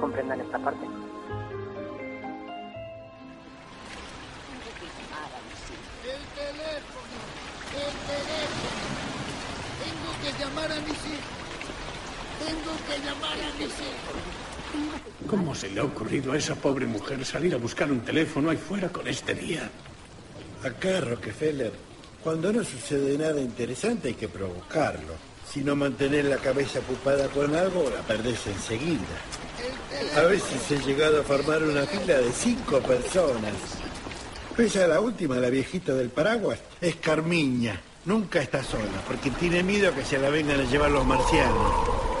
[0.00, 0.86] comprendan esta parte.
[9.84, 11.34] Tengo que llamar a mis hijos.
[12.44, 14.43] Tengo que llamar a mis hijos.
[15.28, 18.56] ¿Cómo se le ha ocurrido a esa pobre mujer salir a buscar un teléfono ahí
[18.56, 19.70] fuera con este día?
[20.62, 21.72] Acá, Rockefeller,
[22.22, 25.14] cuando no sucede nada interesante hay que provocarlo.
[25.50, 29.00] Si no mantener la cabeza ocupada con algo, la perdés enseguida.
[30.16, 33.52] A veces he llegado a formar una fila de cinco personas.
[34.56, 37.80] Pese a la última, la viejita del paraguas, es Carmiña.
[38.04, 42.13] Nunca está sola, porque tiene miedo que se la vengan a llevar los marcianos.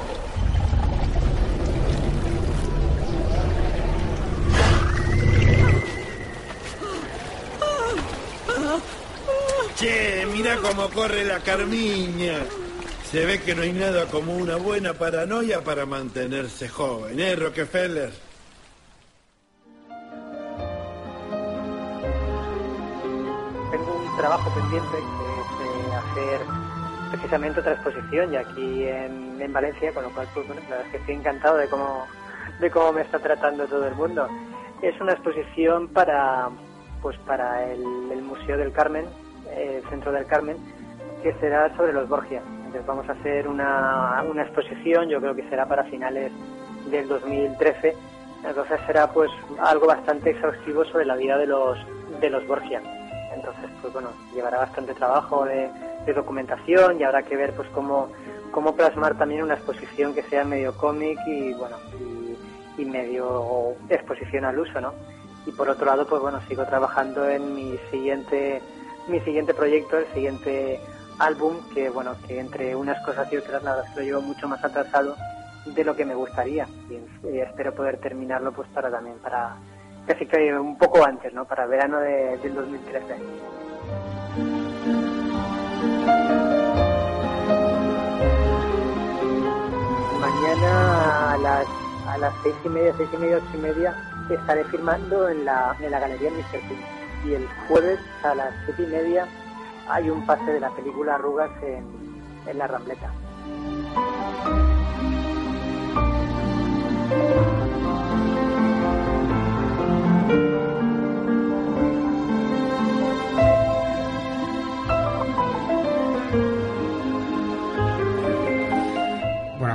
[10.74, 12.38] Cómo corre la Carmiña.
[13.04, 18.10] Se ve que no hay nada como una buena paranoia para mantenerse joven, ¿eh, Rockefeller?
[23.70, 26.40] Tengo un trabajo pendiente que es eh, hacer
[27.12, 30.86] precisamente otra exposición y aquí en, en Valencia, con lo cual pues bueno, la verdad
[30.86, 32.06] es que estoy encantado de cómo,
[32.58, 34.28] de cómo me está tratando todo el mundo.
[34.82, 36.48] Es una exposición para
[37.04, 37.84] pues para el,
[38.22, 39.04] Museo del Carmen,
[39.56, 40.56] el Centro del Carmen,
[41.22, 42.42] que será sobre los Borgia.
[42.66, 46.32] Entonces vamos a hacer una, una exposición, yo creo que será para finales
[46.90, 47.94] del 2013.
[48.44, 49.30] Entonces será pues
[49.60, 51.78] algo bastante exhaustivo sobre la vida de los
[52.20, 52.82] de los Borgia.
[53.34, 55.70] Entonces pues bueno, llevará bastante trabajo de,
[56.14, 58.10] documentación y habrá que ver pues cómo,
[58.50, 61.76] cómo plasmar también una exposición que sea medio cómic y bueno
[62.76, 64.92] y medio exposición al uso, ¿no?
[65.46, 68.60] Y por otro lado pues bueno sigo trabajando en mi siguiente
[69.08, 70.80] mi siguiente proyecto, el siguiente
[71.18, 74.48] álbum, que bueno, que entre unas cosas y otras, la verdad que lo llevo mucho
[74.48, 75.16] más atrasado
[75.66, 76.66] de lo que me gustaría.
[76.90, 79.56] Y, y espero poder terminarlo pues para también, para
[80.06, 81.44] casi que un poco antes, ¿no?
[81.44, 83.14] Para verano de- del 2013.
[90.20, 91.66] Mañana a las,
[92.08, 93.94] a las seis y media, seis y media, ocho y media,
[94.30, 96.60] estaré firmando en la, en la galería Mr.
[96.68, 97.03] King.
[97.24, 99.26] Y el jueves a las siete y media
[99.88, 101.84] hay un pase de la película Arrugas en,
[102.46, 103.10] en la Rambleta.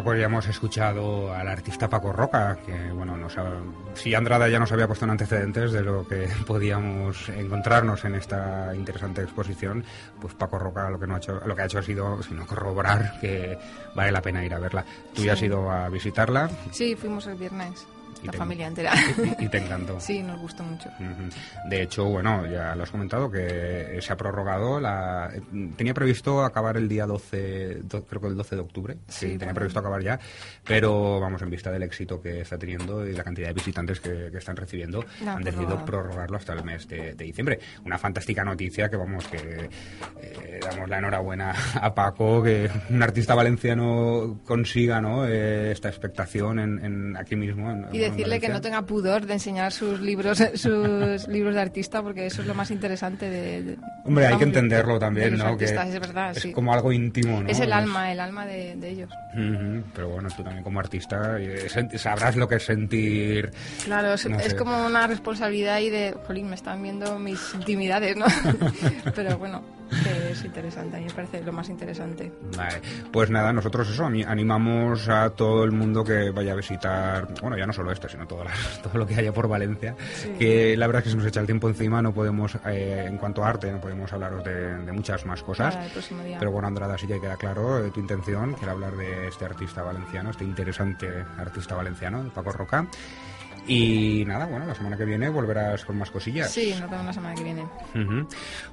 [0.03, 3.61] Pues hemos escuchado al artista Paco Roca, que bueno, nos ha-
[3.95, 8.73] si Andrada ya nos había puesto en antecedentes de lo que podíamos encontrarnos en esta
[8.75, 9.83] interesante exposición,
[10.21, 12.45] pues Paco Roca lo que no ha hecho, lo que ha hecho ha sido sino
[12.47, 13.57] corroborar que
[13.95, 14.85] vale la pena ir a verla.
[15.13, 17.85] Tú ya has ido a visitarla Sí, fuimos el viernes.
[18.21, 18.93] Y la te- familia entera.
[19.39, 19.99] y te encantó.
[20.09, 20.89] Sí, nos gustó mucho.
[21.69, 24.79] De hecho, bueno, ya lo has comentado que se ha prorrogado.
[24.79, 25.31] La...
[25.77, 28.97] Tenía previsto acabar el día 12, do- creo que el 12 de octubre.
[29.07, 29.53] Sí, tenía bueno.
[29.55, 30.19] previsto acabar ya.
[30.65, 34.29] Pero vamos, en vista del éxito que está teniendo y la cantidad de visitantes que,
[34.31, 37.59] que están recibiendo, La han decidido prorrogarlo hasta el mes de, de diciembre.
[37.85, 39.69] Una fantástica noticia que, vamos, que
[40.21, 45.25] eh, damos la enhorabuena a Paco, que un artista valenciano consiga ¿no?
[45.27, 47.69] Eh, esta expectación en, en- aquí mismo.
[47.71, 51.61] en- Y en decirle que no tenga pudor de enseñar sus libros, sus libros de
[51.61, 53.63] artista, porque eso es lo más interesante de.
[53.63, 55.57] de- Hombre, hay que entenderlo de también, ¿no?
[55.57, 56.51] Que es verdad, sí.
[56.51, 57.49] como algo íntimo, ¿no?
[57.49, 59.09] Es el alma, el alma de, ellos.
[59.93, 63.51] Pero bueno, tú también como artista eh, sabrás lo que es sentir...
[63.85, 68.15] Claro, es, no es como una responsabilidad y de, jolín, me están viendo mis intimidades,
[68.15, 68.25] ¿no?
[69.15, 72.31] Pero bueno, que es interesante, a mí me parece lo más interesante.
[72.55, 72.81] Vale,
[73.11, 77.57] pues nada, nosotros eso, ani- animamos a todo el mundo que vaya a visitar, bueno,
[77.57, 80.29] ya no solo este, sino todo, las- todo lo que haya por Valencia, Sí.
[80.37, 83.17] que la verdad es que se nos echa el tiempo encima, no podemos, eh, en
[83.17, 85.73] cuanto a arte, no podemos hablaros de, de muchas más cosas.
[85.75, 86.37] Para el próximo día.
[86.39, 89.45] Pero bueno, Andrada, sí que queda claro eh, tu intención, que era hablar de este
[89.45, 92.85] artista valenciano, este interesante artista valenciano, Paco Roca.
[93.67, 96.51] Y nada, bueno, la semana que viene volverás con más cosillas.
[96.51, 97.65] Sí, nos vemos la semana que viene.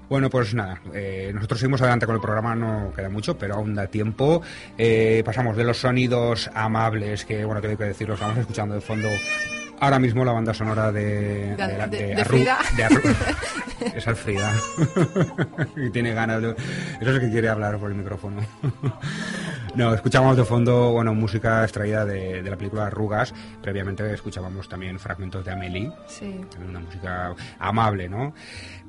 [0.09, 3.75] Bueno, pues nada, eh, nosotros seguimos adelante con el programa, no queda mucho, pero aún
[3.75, 4.41] da tiempo.
[4.79, 9.09] Eh, pasamos de los sonidos amables, que bueno, tengo que decirlo, estamos escuchando de fondo
[9.81, 11.55] ahora mismo la banda sonora de...
[11.57, 12.59] De- la- de- Arru- Frida.
[13.95, 14.53] es Alfrida.
[15.77, 16.57] y tiene ganas de...
[17.01, 18.41] Eso es que quiere hablar por el micrófono.
[19.75, 23.35] No, escuchábamos de fondo, bueno, música extraída de, la película Arrugas.
[23.61, 26.41] Previamente escuchábamos también fragmentos de Amélie, Sí.
[26.67, 28.33] una música amable, ¿no?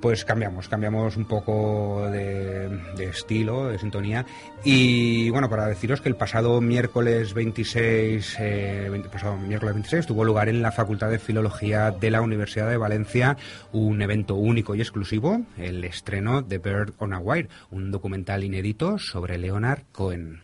[0.02, 2.70] Pues cambiamos, cambiamos un poco de,
[3.00, 4.26] estilo, de sintonía.
[4.64, 10.24] Y bueno, para deciros que el pasado miércoles 26, eh, 20 pasado miércoles 26 tuvo
[10.24, 13.38] lugar en la Facultad de Filología de la Universidad de Valencia
[13.72, 18.98] un evento único y exclusivo, el estreno de Bird on a Wire, un documental inédito
[19.00, 20.42] sobre Leonard Cohen.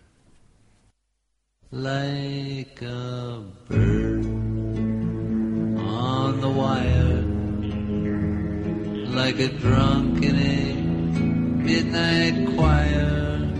[9.13, 13.51] Like a drunk in a midnight choir.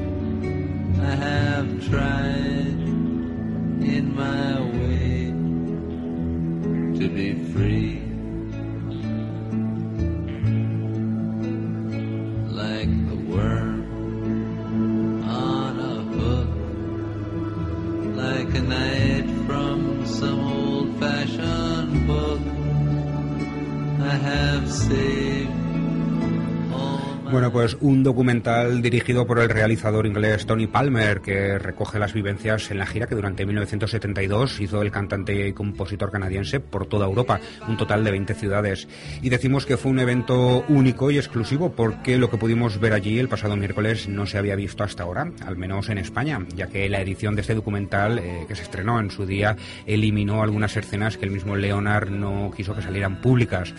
[1.00, 2.82] I have tried
[3.94, 5.28] in my way
[7.00, 8.02] to be free.
[12.50, 13.82] Like the worm
[15.24, 16.50] on a hook
[18.16, 19.03] like a night
[24.18, 25.63] have saved
[27.34, 32.70] Bueno, pues un documental dirigido por el realizador inglés Tony Palmer que recoge las vivencias
[32.70, 37.40] en la gira que durante 1972 hizo el cantante y compositor canadiense por toda Europa,
[37.68, 38.88] un total de 20 ciudades.
[39.24, 43.18] Y decimos que fue un evento único y exclusivo porque lo que pudimos ver allí
[43.18, 46.88] el pasado miércoles no se había visto hasta ahora, al menos en España, ya que
[46.88, 49.58] la edición de este documental eh, que se estrenó en su día
[49.88, 53.74] eliminó algunas escenas que el mismo Leonard no quiso que salieran públicas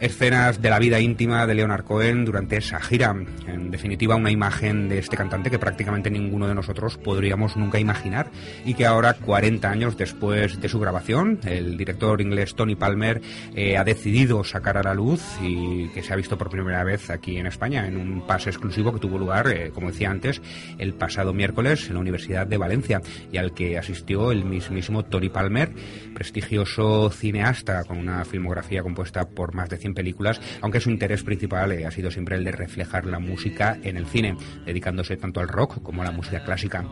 [0.00, 3.14] escenas de la vida íntima de Leonard Cohen durante esa gira.
[3.46, 8.30] En definitiva, una imagen de este cantante que prácticamente ninguno de nosotros podríamos nunca imaginar
[8.64, 13.20] y que ahora, 40 años después de su grabación, el director inglés Tony Palmer
[13.54, 17.10] eh, ha decidido sacar a la luz y que se ha visto por primera vez
[17.10, 20.40] aquí en España en un pase exclusivo que tuvo lugar, eh, como decía antes,
[20.78, 23.00] el pasado miércoles en la Universidad de Valencia
[23.32, 25.72] y al que asistió el mismísimo Tony Palmer,
[26.14, 31.72] prestigioso cineasta con una filmografía compuesta por más de 100 películas, aunque su interés principal
[31.72, 35.48] eh, ha sido siempre el de reflejar la música en el cine, dedicándose tanto al
[35.48, 36.84] rock como a la música clásica.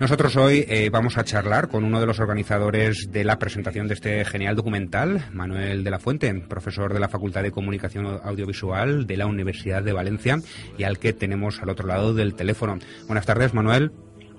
[0.00, 3.94] Nosotros hoy eh, vamos a charlar con uno de los organizadores de la presentación de
[3.94, 9.16] este genial documental, Manuel de la Fuente, profesor de la Facultad de Comunicación Audiovisual de
[9.16, 10.38] la Universidad de Valencia
[10.76, 12.78] y al que tenemos al otro lado del teléfono.
[13.06, 13.92] Buenas tardes, Manuel.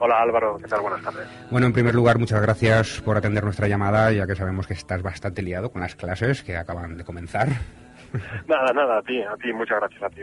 [0.06, 0.82] Hola Álvaro, ¿qué tal?
[0.82, 1.26] Buenas tardes.
[1.50, 5.02] Bueno, en primer lugar, muchas gracias por atender nuestra llamada, ya que sabemos que estás
[5.02, 7.48] bastante liado con las clases que acaban de comenzar.
[8.48, 10.22] Nada, nada, a ti, a ti, muchas gracias a ti.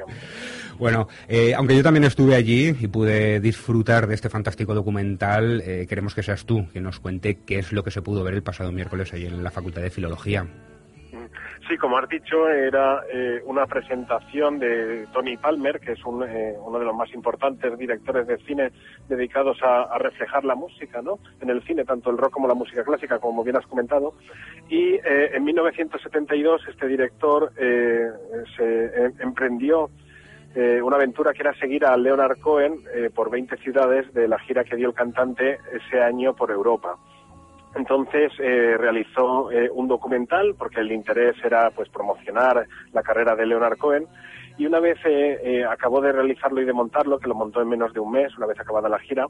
[0.79, 5.87] Bueno, eh, aunque yo también estuve allí y pude disfrutar de este fantástico documental, eh,
[5.89, 8.43] queremos que seas tú quien nos cuente qué es lo que se pudo ver el
[8.43, 10.47] pasado miércoles ahí en la Facultad de Filología.
[11.71, 16.79] Sí, como has dicho, era eh, una presentación de Tony Palmer, que es eh, uno
[16.81, 18.73] de los más importantes directores de cine
[19.09, 21.21] dedicados a, reflejar la música, ¿no?
[21.41, 24.15] En el cine, tanto el rock como la música clásica, como bien has comentado.
[24.69, 28.09] Y eh, en 1972 este director eh,
[28.59, 29.91] eh, emprendió
[30.83, 32.83] una aventura que era seguir a Leonard Cohen
[33.15, 36.97] por 20 ciudades de la gira que dio el cantante ese año por Europa.
[37.75, 43.47] Entonces eh, realizó eh, un documental porque el interés era pues promocionar la carrera de
[43.47, 44.07] Leonard Cohen
[44.61, 47.69] y una vez eh, eh, acabó de realizarlo y de montarlo, que lo montó en
[47.71, 49.27] menos de un mes, una vez acabada la gira,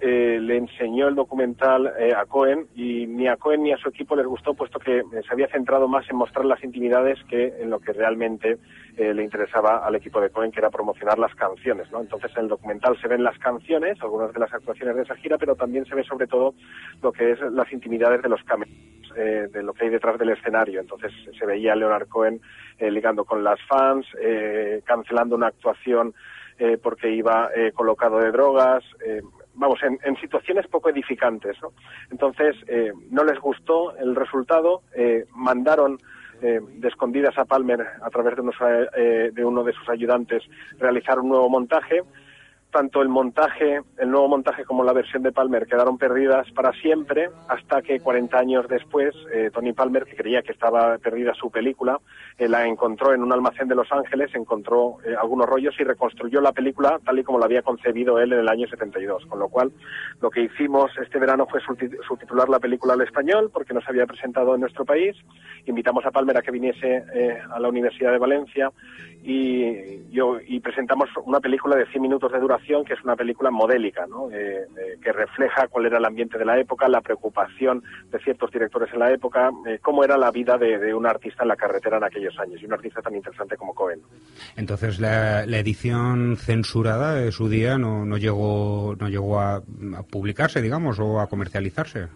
[0.00, 4.16] eh, le enseñó el documental a Cohen y ni a Cohen ni a su equipo
[4.16, 7.78] les gustó puesto que se había centrado más en mostrar las intimidades que en lo
[7.78, 8.58] que realmente
[8.98, 11.90] le interesaba al equipo de Cohen, que era promocionar las canciones.
[11.92, 12.00] ¿no?
[12.00, 15.38] Entonces en el documental se ven las canciones, algunas de las actuaciones de esa gira,
[15.38, 16.54] pero también se ve sobre todo
[17.00, 18.68] lo que es las intimidades de los cameos,
[19.14, 20.80] de lo que hay detrás del escenario.
[20.80, 22.40] Entonces se veía a Leonard Cohen
[22.82, 26.14] eh, ligando con las fans, eh, cancelando una actuación
[26.58, 28.84] eh, porque iba colocado de drogas,
[29.54, 31.56] vamos, en, situaciones poco edificantes.
[31.62, 31.72] ¿no?
[32.10, 32.54] Entonces,
[33.10, 34.82] no les gustó el resultado,
[35.34, 35.98] mandaron
[36.44, 38.56] eh, de escondidas a Palmer a través de, unos,
[38.96, 40.42] eh, de uno de sus ayudantes
[40.76, 42.02] realizar un nuevo montaje
[42.72, 47.28] tanto el montaje, el nuevo montaje como la versión de Palmer quedaron perdidas para siempre
[47.46, 52.00] hasta que 40 años después eh, Tony Palmer, que creía que estaba perdida su película,
[52.38, 56.40] eh, la encontró en un almacén de Los Ángeles, encontró eh, algunos rollos y reconstruyó
[56.40, 59.26] la película tal y como la había concebido él en el año 72.
[59.26, 59.70] Con lo cual,
[60.22, 63.90] lo que hicimos este verano fue subti- subtitular la película al español porque no se
[63.90, 65.14] había presentado en nuestro país.
[65.66, 67.04] Invitamos a Palmer a que viniese
[67.52, 68.70] a la Universidad de Valencia
[69.22, 73.50] y, yo, y presentamos una película de 100 minutos de duración que es una película
[73.50, 74.30] modélica, ¿no?
[74.30, 78.50] Eh, eh, que refleja cuál era el ambiente de la época, la preocupación de ciertos
[78.50, 81.56] directores en la época, eh, cómo era la vida de, de un artista en la
[81.56, 84.00] carretera en aquellos años y un artista tan interesante como Cohen.
[84.56, 90.02] Entonces la, la edición censurada de su día no, no llegó, no llegó a, a
[90.10, 92.08] publicarse, digamos, o a comercializarse.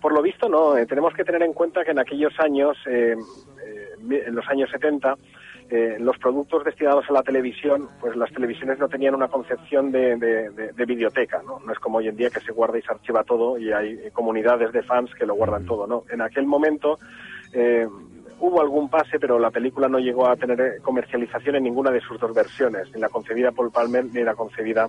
[0.00, 0.74] Por lo visto, no.
[0.86, 5.14] Tenemos que tener en cuenta que en aquellos años, en los años 70,
[5.76, 10.16] eh, los productos destinados a la televisión, pues las televisiones no tenían una concepción de,
[10.16, 11.58] de- de- de biblioteca, ¿no?
[11.66, 14.10] No es como hoy en día que se guarda y se archiva todo y hay
[14.12, 16.04] comunidades de fans que lo guardan todo, ¿no?
[16.10, 16.98] En aquel momento
[17.52, 17.88] eh,
[18.40, 22.00] hubo algún pase, pero la película no llegó a tener eh, comercialización en ninguna de
[22.00, 24.88] sus dos versiones, ni la concebida por Palmer ni la concebida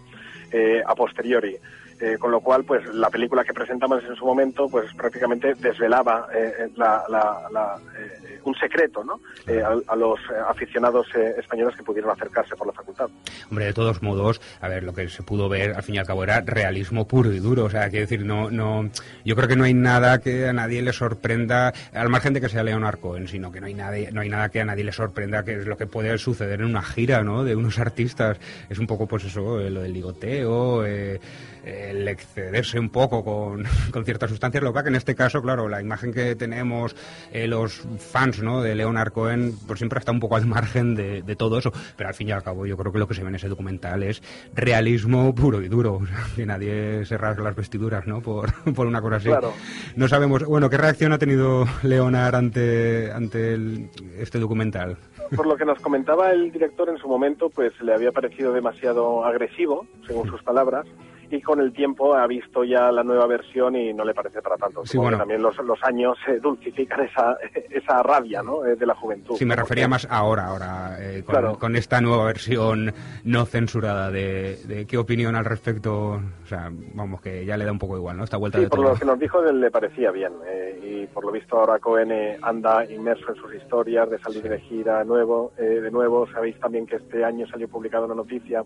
[0.51, 1.57] eh, a posteriori.
[1.97, 6.27] Eh, con lo cual, pues la película que presentamos en su momento, pues prácticamente desvelaba
[6.35, 9.21] eh, la- la- la, eh, un secreto, ¿no?
[9.47, 13.07] Eh, a, a los eh, aficionados eh, españoles que pudieron acercarse por la facultad.
[13.49, 16.05] Hombre, de todos modos, a ver, lo que se pudo ver al fin y al
[16.05, 17.63] cabo era realismo puro y duro.
[17.63, 18.89] O sea, quiero decir, no, no,
[19.23, 22.49] yo creo que no hay nada que a nadie le sorprenda, al margen de que
[22.49, 24.91] sea Leonard Cohen, sino que no hay nada, no hay nada que a nadie le
[24.91, 27.45] sorprenda, que es lo que puede suceder en una gira, ¿no?
[27.45, 28.37] De unos artistas.
[28.69, 31.19] Es un poco, pues eso, eh, lo del ligoteo, eh,
[31.65, 34.63] el excederse un poco con, con ciertas sustancias.
[34.63, 36.95] Lo que en este caso, claro, la imagen que tenemos
[37.31, 38.61] eh, los fans ¿no?
[38.61, 41.71] de Leonard Cohen, pues siempre está un poco al margen de, de todo eso.
[41.97, 43.47] Pero al fin y al cabo, yo creo que lo que se ve en ese
[43.49, 44.21] documental es
[44.53, 45.99] realismo puro y duro.
[46.05, 48.21] O sea, que nadie se rasga las vestiduras, ¿no?
[48.21, 49.27] Por, por una cosa así.
[49.29, 49.53] Claro.
[49.95, 50.43] No sabemos.
[50.45, 53.89] Bueno, ¿qué reacción ha tenido Leonard ante, ante el-
[54.19, 54.97] este documental?
[55.35, 59.25] Por lo que nos comentaba el director en su momento, pues le había parecido demasiado
[59.25, 60.85] agresivo, según sus palabras,
[61.29, 64.57] y con el tiempo ha visto ya la nueva versión y no le parece para
[64.57, 64.85] tanto.
[64.85, 65.17] Sí, bueno.
[65.17, 67.37] también los, los años eh, dulcifican esa,
[67.69, 68.65] esa rabia ¿no?
[68.65, 69.35] Eh, de la juventud.
[69.37, 71.59] Sí, me refería más ahora, ahora, eh, con, Claro.
[71.59, 76.21] con esta nueva versión no censurada de, de qué opinión al respecto.
[76.45, 78.23] O sea, vamos, que ya le da un poco igual, ¿no?
[78.23, 78.89] Esta vuelta Sí, de por todo.
[78.89, 82.11] lo que nos dijo él le parecía bien eh, y por lo visto ahora Cohen
[82.11, 86.27] eh, anda inmerso en sus historias de salir de gira nuevo, eh, de nuevo.
[86.31, 88.63] Sabéis también que este año salió publicada una noticia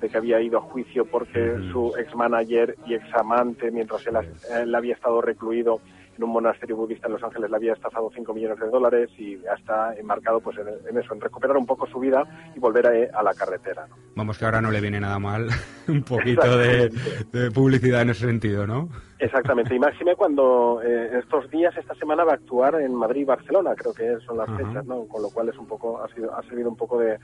[0.00, 4.16] de que había ido a juicio porque su ex manager y ex amante, mientras él,
[4.60, 5.78] él había estado recluido
[6.16, 9.38] en un monasterio budista en Los Ángeles, le había estafado 5 millones de dólares y
[9.40, 12.86] ya está enmarcado pues en, en eso, en recuperar un poco su vida y volver
[12.86, 13.86] a, a la carretera.
[13.86, 13.96] ¿no?
[14.14, 15.48] Vamos, que ahora no le viene nada mal
[15.88, 16.90] un poquito de,
[17.32, 18.88] de publicidad en ese sentido, ¿no?
[19.18, 23.24] Exactamente, y máxime cuando eh, estos días, esta semana va a actuar en Madrid y
[23.24, 24.58] Barcelona, creo que son las Ajá.
[24.58, 25.06] fechas, ¿no?
[25.06, 27.18] Con lo cual es un poco, ha, sido, ha servido un poco de,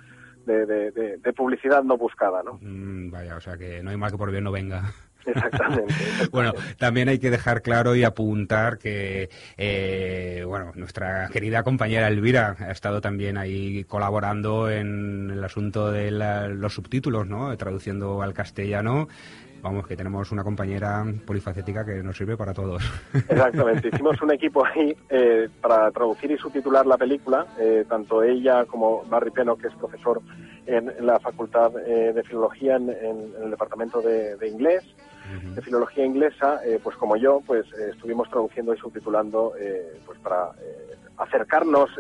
[0.57, 2.59] de, de- publicidad no buscada, ¿no?
[2.61, 4.93] Mm, vaya, o sea que no hay mal que por bien no venga.
[5.27, 5.95] Exactamente.
[6.33, 9.29] Bueno, también hay que dejar claro y apuntar que,
[9.59, 16.11] eh, bueno, nuestra querida compañera Elvira ha estado también ahí colaborando en el asunto de
[16.13, 17.55] la- los subtítulos, ¿no?
[17.59, 19.09] Traduciendo al castellano.
[19.63, 22.83] Vamos, que tenemos una compañera polifacética que nos sirve para todos.
[23.15, 28.65] Exactamente, hicimos un equipo ahí eh, para traducir y subtitular la película, eh, tanto ella
[28.67, 30.21] como Barry Peno, que es profesor
[30.67, 34.85] en, en la Facultad eh, de Filología en, en- en el Departamento de, de Inglés,
[35.55, 40.53] de Filología Inglesa, eh, pues como yo, pues estuvimos traduciendo y subtitulando eh, pues para
[41.19, 41.91] acercarnos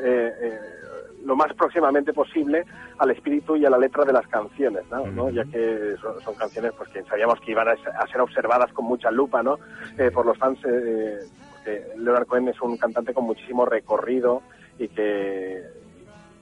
[1.25, 2.65] lo más próximamente posible
[2.99, 5.07] al espíritu y a la letra de las canciones, ¿no?
[5.07, 5.31] ¿no?
[5.31, 8.73] ya que son, son canciones pues que sabíamos que iban a, ser- a ser observadas
[8.73, 9.59] con mucha lupa, ¿no?
[9.99, 11.19] Eh, por los fans, eh,
[11.51, 14.43] porque Leonard Cohen es un cantante con muchísimo recorrido
[14.79, 15.63] y que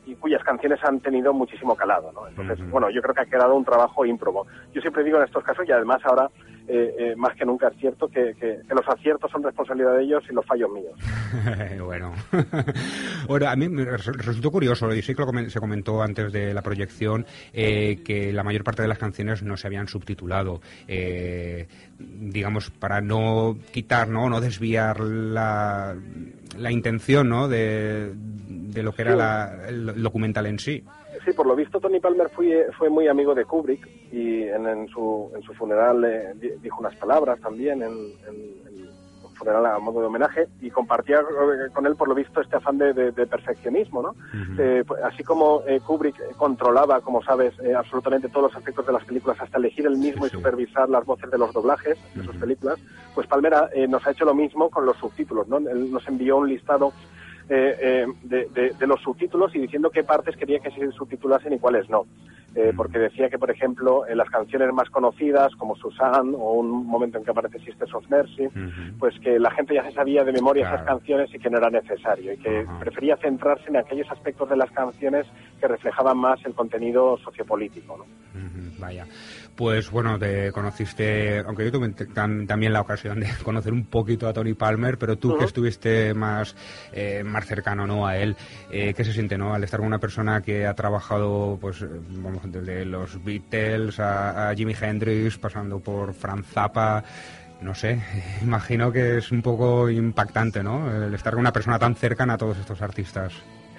[0.09, 2.29] y cuyas canciones han tenido muchísimo calado, ¿no?
[2.29, 4.47] Entonces, bueno, yo creo que ha quedado un trabajo ímprobo.
[4.72, 6.31] Yo siempre digo en estos casos, y además ahora,
[6.69, 10.05] eh, eh, más que nunca es cierto, que, que- que los aciertos son responsabilidad de
[10.05, 10.95] ellos y los fallos míos.
[11.85, 12.12] bueno.
[13.29, 16.55] bueno, a mí me res- resultó curioso, y sí que lo se comentó antes de
[16.55, 20.61] la proyección, eh, que la mayor parte de las canciones no se habían subtitulado.
[20.89, 21.67] Eh,
[21.99, 25.97] digamos, para no quitar, no, no desviar la,
[26.59, 27.49] la intención ¿no?
[27.49, 29.19] de, de lo que era Sí.
[29.19, 30.83] la- el documental en sí.
[31.25, 34.88] Sí, por lo visto Tony Palmer fue, fue muy amigo de Kubrick y en, en
[34.88, 37.92] su, en su funeral eh, di- dijo unas palabras también en,
[38.28, 39.07] en- en-
[39.38, 42.78] funeral a modo de homenaje y compartía eh, con él, por lo visto, este afán
[42.78, 44.14] de, de- de perfeccionismo, ¿no?
[44.59, 49.04] Eh, pues, así como eh, Kubrick controlaba, como sabes, absolutamente todos los aspectos de las
[49.04, 52.78] películas, hasta elegir el mismo y supervisar las voces de los doblajes de sus películas,
[53.14, 55.59] pues Palmera eh, nos ha hecho lo mismo con los subtítulos, ¿no?
[55.59, 56.94] Él nos envió un listado
[57.50, 61.52] eh, eh, de, de- de los subtítulos y diciendo qué partes quería que se subtitulasen
[61.52, 62.07] y cuáles no.
[62.59, 66.86] Eh, porque decía que, por ejemplo, en las canciones más conocidas, como Susan o un
[66.86, 68.48] momento en que aparece Sisters of Mercy,
[68.98, 71.68] pues que la gente ya se sabía de memoria esas canciones y que no era
[71.68, 75.26] necesario y que prefería centrarse en aquellos aspectos de las canciones
[75.61, 77.98] que reflejaban más el contenido sociopolítico.
[77.98, 78.04] ¿no?
[78.78, 79.07] Vaya.
[79.54, 84.28] Pues bueno, te conociste, aunque yo tuve tam- también la ocasión de conocer un poquito
[84.28, 86.54] a Tony Palmer, pero tú que estuviste más,
[86.92, 88.07] eh, más cercano ¿no?
[88.07, 88.36] a él,
[88.70, 89.54] eh, ¿qué se siente no?
[89.54, 91.86] al estar con una persona que ha trabajado, pues, eh,
[92.22, 97.03] vamos, desde los Beatles a, a Jimi Hendrix, pasando por Franz Zappa?
[97.62, 97.99] No sé,
[98.42, 100.90] imagino que es un poco impactante, ¿no?
[101.07, 103.32] El estar con una persona tan cercana a todos estos artistas.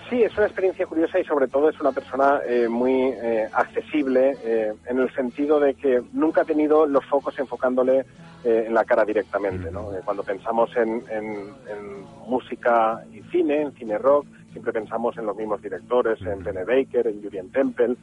[0.10, 4.38] Sí, es una experiencia curiosa y sobre todo es una persona eh, muy eh, accesible
[4.42, 8.06] eh, en el sentido de que nunca ha tenido los focos enfocándole
[8.46, 9.70] eh, en la cara directamente.
[9.70, 9.94] ¿no?
[9.94, 15.26] Eh, cuando pensamos en, en- en música y cine, en cine rock, siempre pensamos en
[15.26, 17.96] los mismos directores, en Bene Baker, en Julian Temple,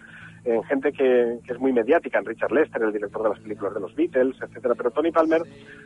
[0.45, 3.75] en gente que, que es muy mediática, en Richard Lester, el director de las películas
[3.75, 4.75] de los Beatles, etcétera.
[4.77, 5.43] Pero Tony Palmer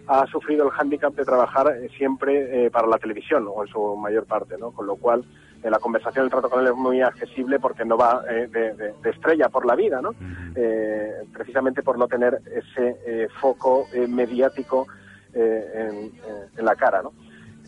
[0.08, 3.96] ha sufrido el hándicap de trabajar eh, siempre eh, para la televisión, o en su
[3.96, 4.72] mayor parte, ¿no?
[4.72, 5.24] Con lo cual
[5.62, 8.74] eh, la conversación, el trato con él es muy accesible porque no va eh, de,
[8.74, 10.10] de- de estrella por la vida, ¿no?
[10.56, 14.86] Eh, precisamente por no tener ese eh, foco eh, mediático
[15.34, 17.12] eh, en, eh, en la cara, ¿no?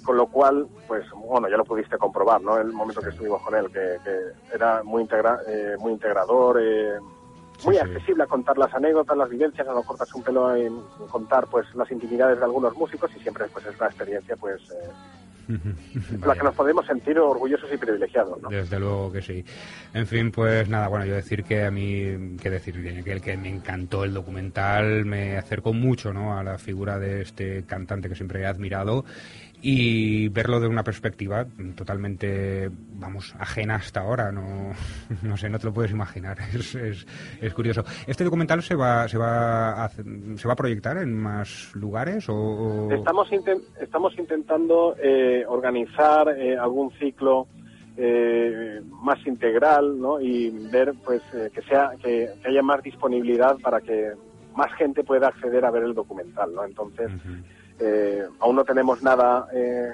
[0.04, 2.58] Con lo cual, pues bueno, ya lo pudiste comprobar, ¿no?
[2.58, 6.98] El momento que estuvimos con él, que, que era muy, integra eh, muy integrador, eh,
[7.64, 11.06] muy accesible a contar las anécdotas, las vivencias, a no cortarse un pelo en, en
[11.10, 14.90] contar pues las intimidades de algunos músicos y siempre pues es una experiencia pues eh,
[16.24, 18.48] la que nos podemos sentir orgullosos y privilegiados, ¿no?
[18.48, 19.44] Desde luego que sí.
[19.94, 22.74] En fin, pues nada, bueno, yo decir que a mí, que decir,
[23.04, 26.38] que el que me encantó el documental, me acercó mucho, ¿no?
[26.38, 29.04] A la figura de este cantante que siempre he admirado
[29.62, 31.44] y verlo de una perspectiva
[31.76, 34.72] totalmente, vamos, ajena hasta ahora, no,
[35.22, 37.06] no sé, no te lo puedes imaginar, es, es,
[37.40, 37.84] es curioso.
[38.06, 42.34] ¿Este documental se va, se va a, se va a proyectar en más lugares o...?
[42.34, 47.46] o- Estamos, inten- estamos intentando eh, organizar eh, algún ciclo
[47.96, 50.20] eh, más integral ¿no?
[50.20, 54.12] y ver pues eh, que sea que, que haya más disponibilidad para que
[54.54, 56.64] más gente pueda acceder a ver el documental ¿no?
[56.64, 57.10] entonces
[57.78, 59.90] eh, aún no tenemos nada eh,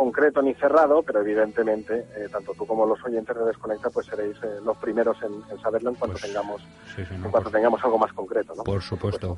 [0.00, 4.34] concreto ni cerrado pero evidentemente eh, tanto tú como los oyentes de Desconecta pues seréis
[4.42, 6.62] eh, los primeros en, en saberlo en cuanto tengamos
[6.96, 8.64] sí, sí, no, en cuanto tengamos algo más concreto ¿no?
[8.64, 9.36] Por supuesto.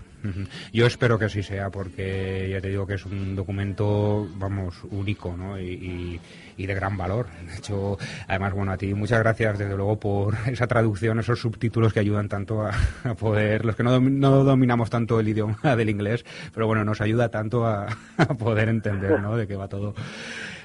[0.72, 5.36] Yo espero que así sea, porque ya te digo que es un documento, vamos, único,
[5.36, 5.58] ¿no?
[5.58, 6.20] Y, y-
[6.54, 7.26] y de gran valor.
[7.46, 7.96] De hecho,
[8.28, 12.28] además, bueno, a ti muchas gracias, desde luego, por esa traducción, esos subtítulos que ayudan
[12.28, 12.70] tanto a,
[13.04, 17.00] a poder, los que no, no dominamos tanto el idioma del inglés, pero bueno, nos
[17.00, 17.86] ayuda tanto a,
[18.18, 19.36] a poder entender, ¿no?
[19.36, 19.94] De qué va todo.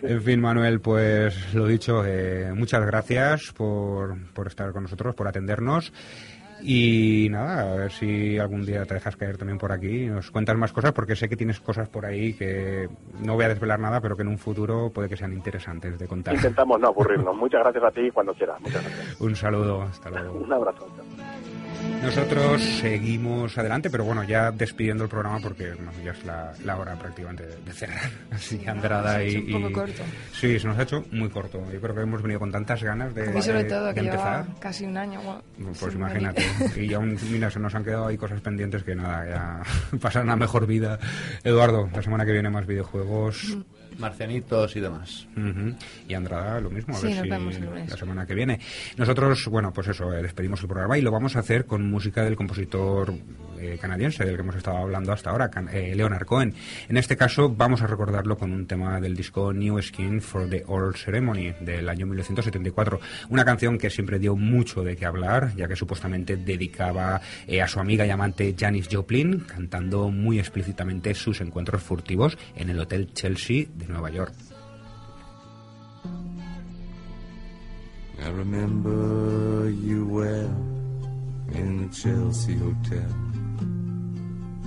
[0.01, 5.27] En fin, Manuel, pues lo dicho, eh, muchas gracias por, por estar con nosotros, por
[5.27, 5.91] atendernos.
[6.59, 10.31] Y nada, a ver si algún día te dejas caer también por aquí y nos
[10.31, 12.89] cuentas más cosas, porque sé que tienes cosas por ahí que
[13.23, 16.07] no voy a desvelar nada, pero que en un futuro puede que sean interesantes de
[16.07, 16.33] contar.
[16.33, 20.33] intentamos no aburrirnos muchas gracias a ti cuando quieras muchas gracias Un saludo, hasta luego.
[20.39, 20.87] un abrazo
[22.01, 26.77] Nosotros seguimos adelante, pero bueno, ya despidiendo el programa porque no, ya es la, la
[26.77, 28.09] hora prácticamente de, de cerrar.
[28.31, 30.03] Así, Andrada Se ha y, hecho un poco y- corto.
[30.33, 31.61] Sí, se nos ha hecho muy corto.
[31.71, 33.99] Yo creo que hemos venido con tantas ganas de, mí sobre de- todo, de que
[34.01, 34.45] empezar.
[34.59, 35.21] casi un año.
[35.21, 35.41] bueno,
[35.79, 36.45] Pues imagínate.
[36.75, 36.83] venir.
[36.91, 40.35] Y aún, mira, se nos han quedado ahí cosas pendientes que nada, ya pasan a
[40.35, 40.99] mejor vida.
[41.43, 43.57] Eduardo, la semana que viene más videojuegos.
[43.99, 45.27] Marcianitos y demás.
[46.07, 47.89] Y Andrada, lo mismo, a Sí, ver nos si vemos el lunes.
[47.89, 48.59] la semana que viene.
[48.97, 52.23] Nosotros, bueno, pues eso, eh, despedimos el programa y lo vamos a hacer con música
[52.23, 53.13] del compositor
[53.59, 56.53] eh, canadiense del que hemos estado hablando hasta ahora, eh, Leonard Cohen.
[56.89, 60.63] En este caso vamos a recordarlo con un tema del disco New Skin for the
[60.67, 62.99] Old Ceremony del año 1974.
[63.29, 67.67] Una canción que siempre dio mucho de qué hablar, ya que supuestamente dedicaba eh, a
[67.67, 73.13] su amiga y amante Janis Joplin, cantando muy explícitamente sus encuentros furtivos en el Hotel
[73.13, 74.33] Chelsea de Nueva York.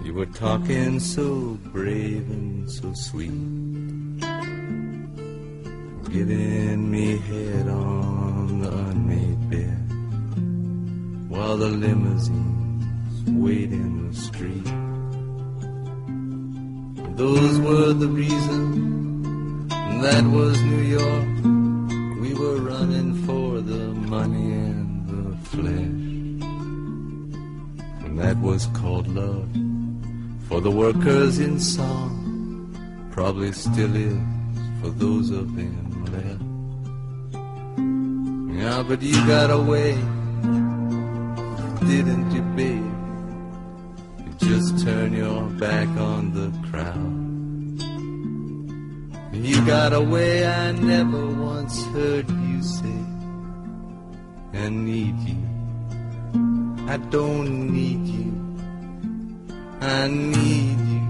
[0.02, 3.30] You were talking so brave and so sweet,
[6.10, 9.76] giving me head on the unmade bed
[11.28, 14.64] while the limousines wait in the street.
[17.16, 19.68] Those were the reasons.
[20.02, 21.28] That was New York.
[22.22, 26.00] We were running for the money and the flesh.
[28.06, 29.69] And that was called love.
[30.50, 32.10] For the workers in song.
[33.12, 34.18] Probably still is
[34.82, 36.42] for those of them left.
[38.60, 39.94] Yeah, but you got away,
[41.88, 42.92] didn't you, babe?
[44.26, 47.20] You just turn your back on the crowd.
[49.32, 53.04] You got away, I never once heard you say,
[54.54, 55.38] I need you.
[56.88, 58.39] I don't need you.
[59.80, 61.00] I need you.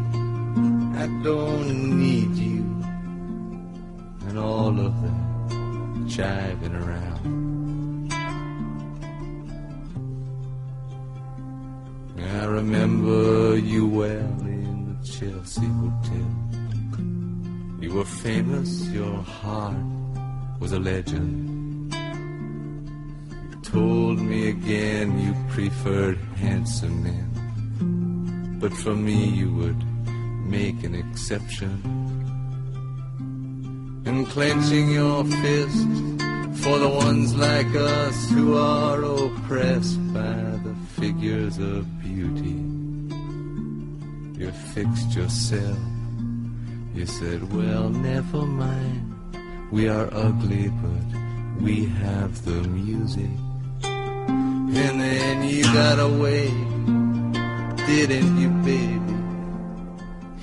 [0.96, 2.62] I don't need you.
[4.28, 5.30] And all of that
[6.06, 8.12] jiving around.
[12.40, 16.30] I remember you well in the Chelsea Hotel.
[17.80, 19.76] You were famous, your heart
[20.60, 21.92] was a legend.
[21.92, 27.29] You told me again you preferred handsome men.
[28.60, 29.82] But for me, you would
[30.46, 31.82] make an exception.
[34.04, 35.86] And clenching your fist
[36.62, 42.60] for the ones like us who are oppressed by the figures of beauty.
[44.38, 45.78] You fixed yourself.
[46.94, 49.14] You said, well, never mind.
[49.70, 53.30] We are ugly, but we have the music.
[53.82, 56.48] And then you got away,
[57.90, 59.16] didn't you, baby?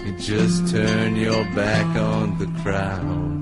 [0.03, 3.37] You just turn your back on the crowd.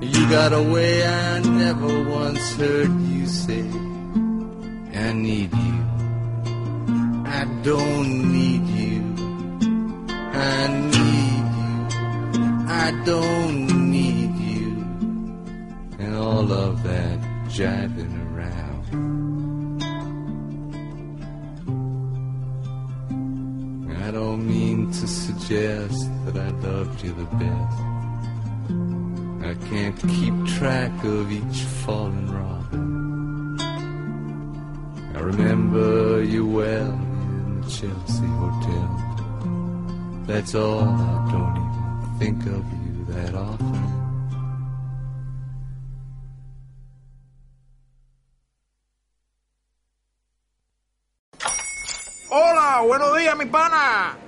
[0.00, 3.66] You got away, I never once heard you say,
[5.06, 5.78] I need you.
[7.40, 8.98] I don't need you.
[10.54, 11.72] I need you.
[12.84, 14.70] I don't need you.
[15.98, 17.18] And all of that
[17.48, 18.17] jiving
[24.92, 27.78] to suggest that I loved you the best.
[29.44, 33.60] I can't keep track of each fallen robin.
[35.14, 38.88] I remember you well in the Chelsea Hotel.
[40.26, 43.98] That's all, I don't even think of you that often.
[52.30, 54.27] Hola, buenos días, mi pana.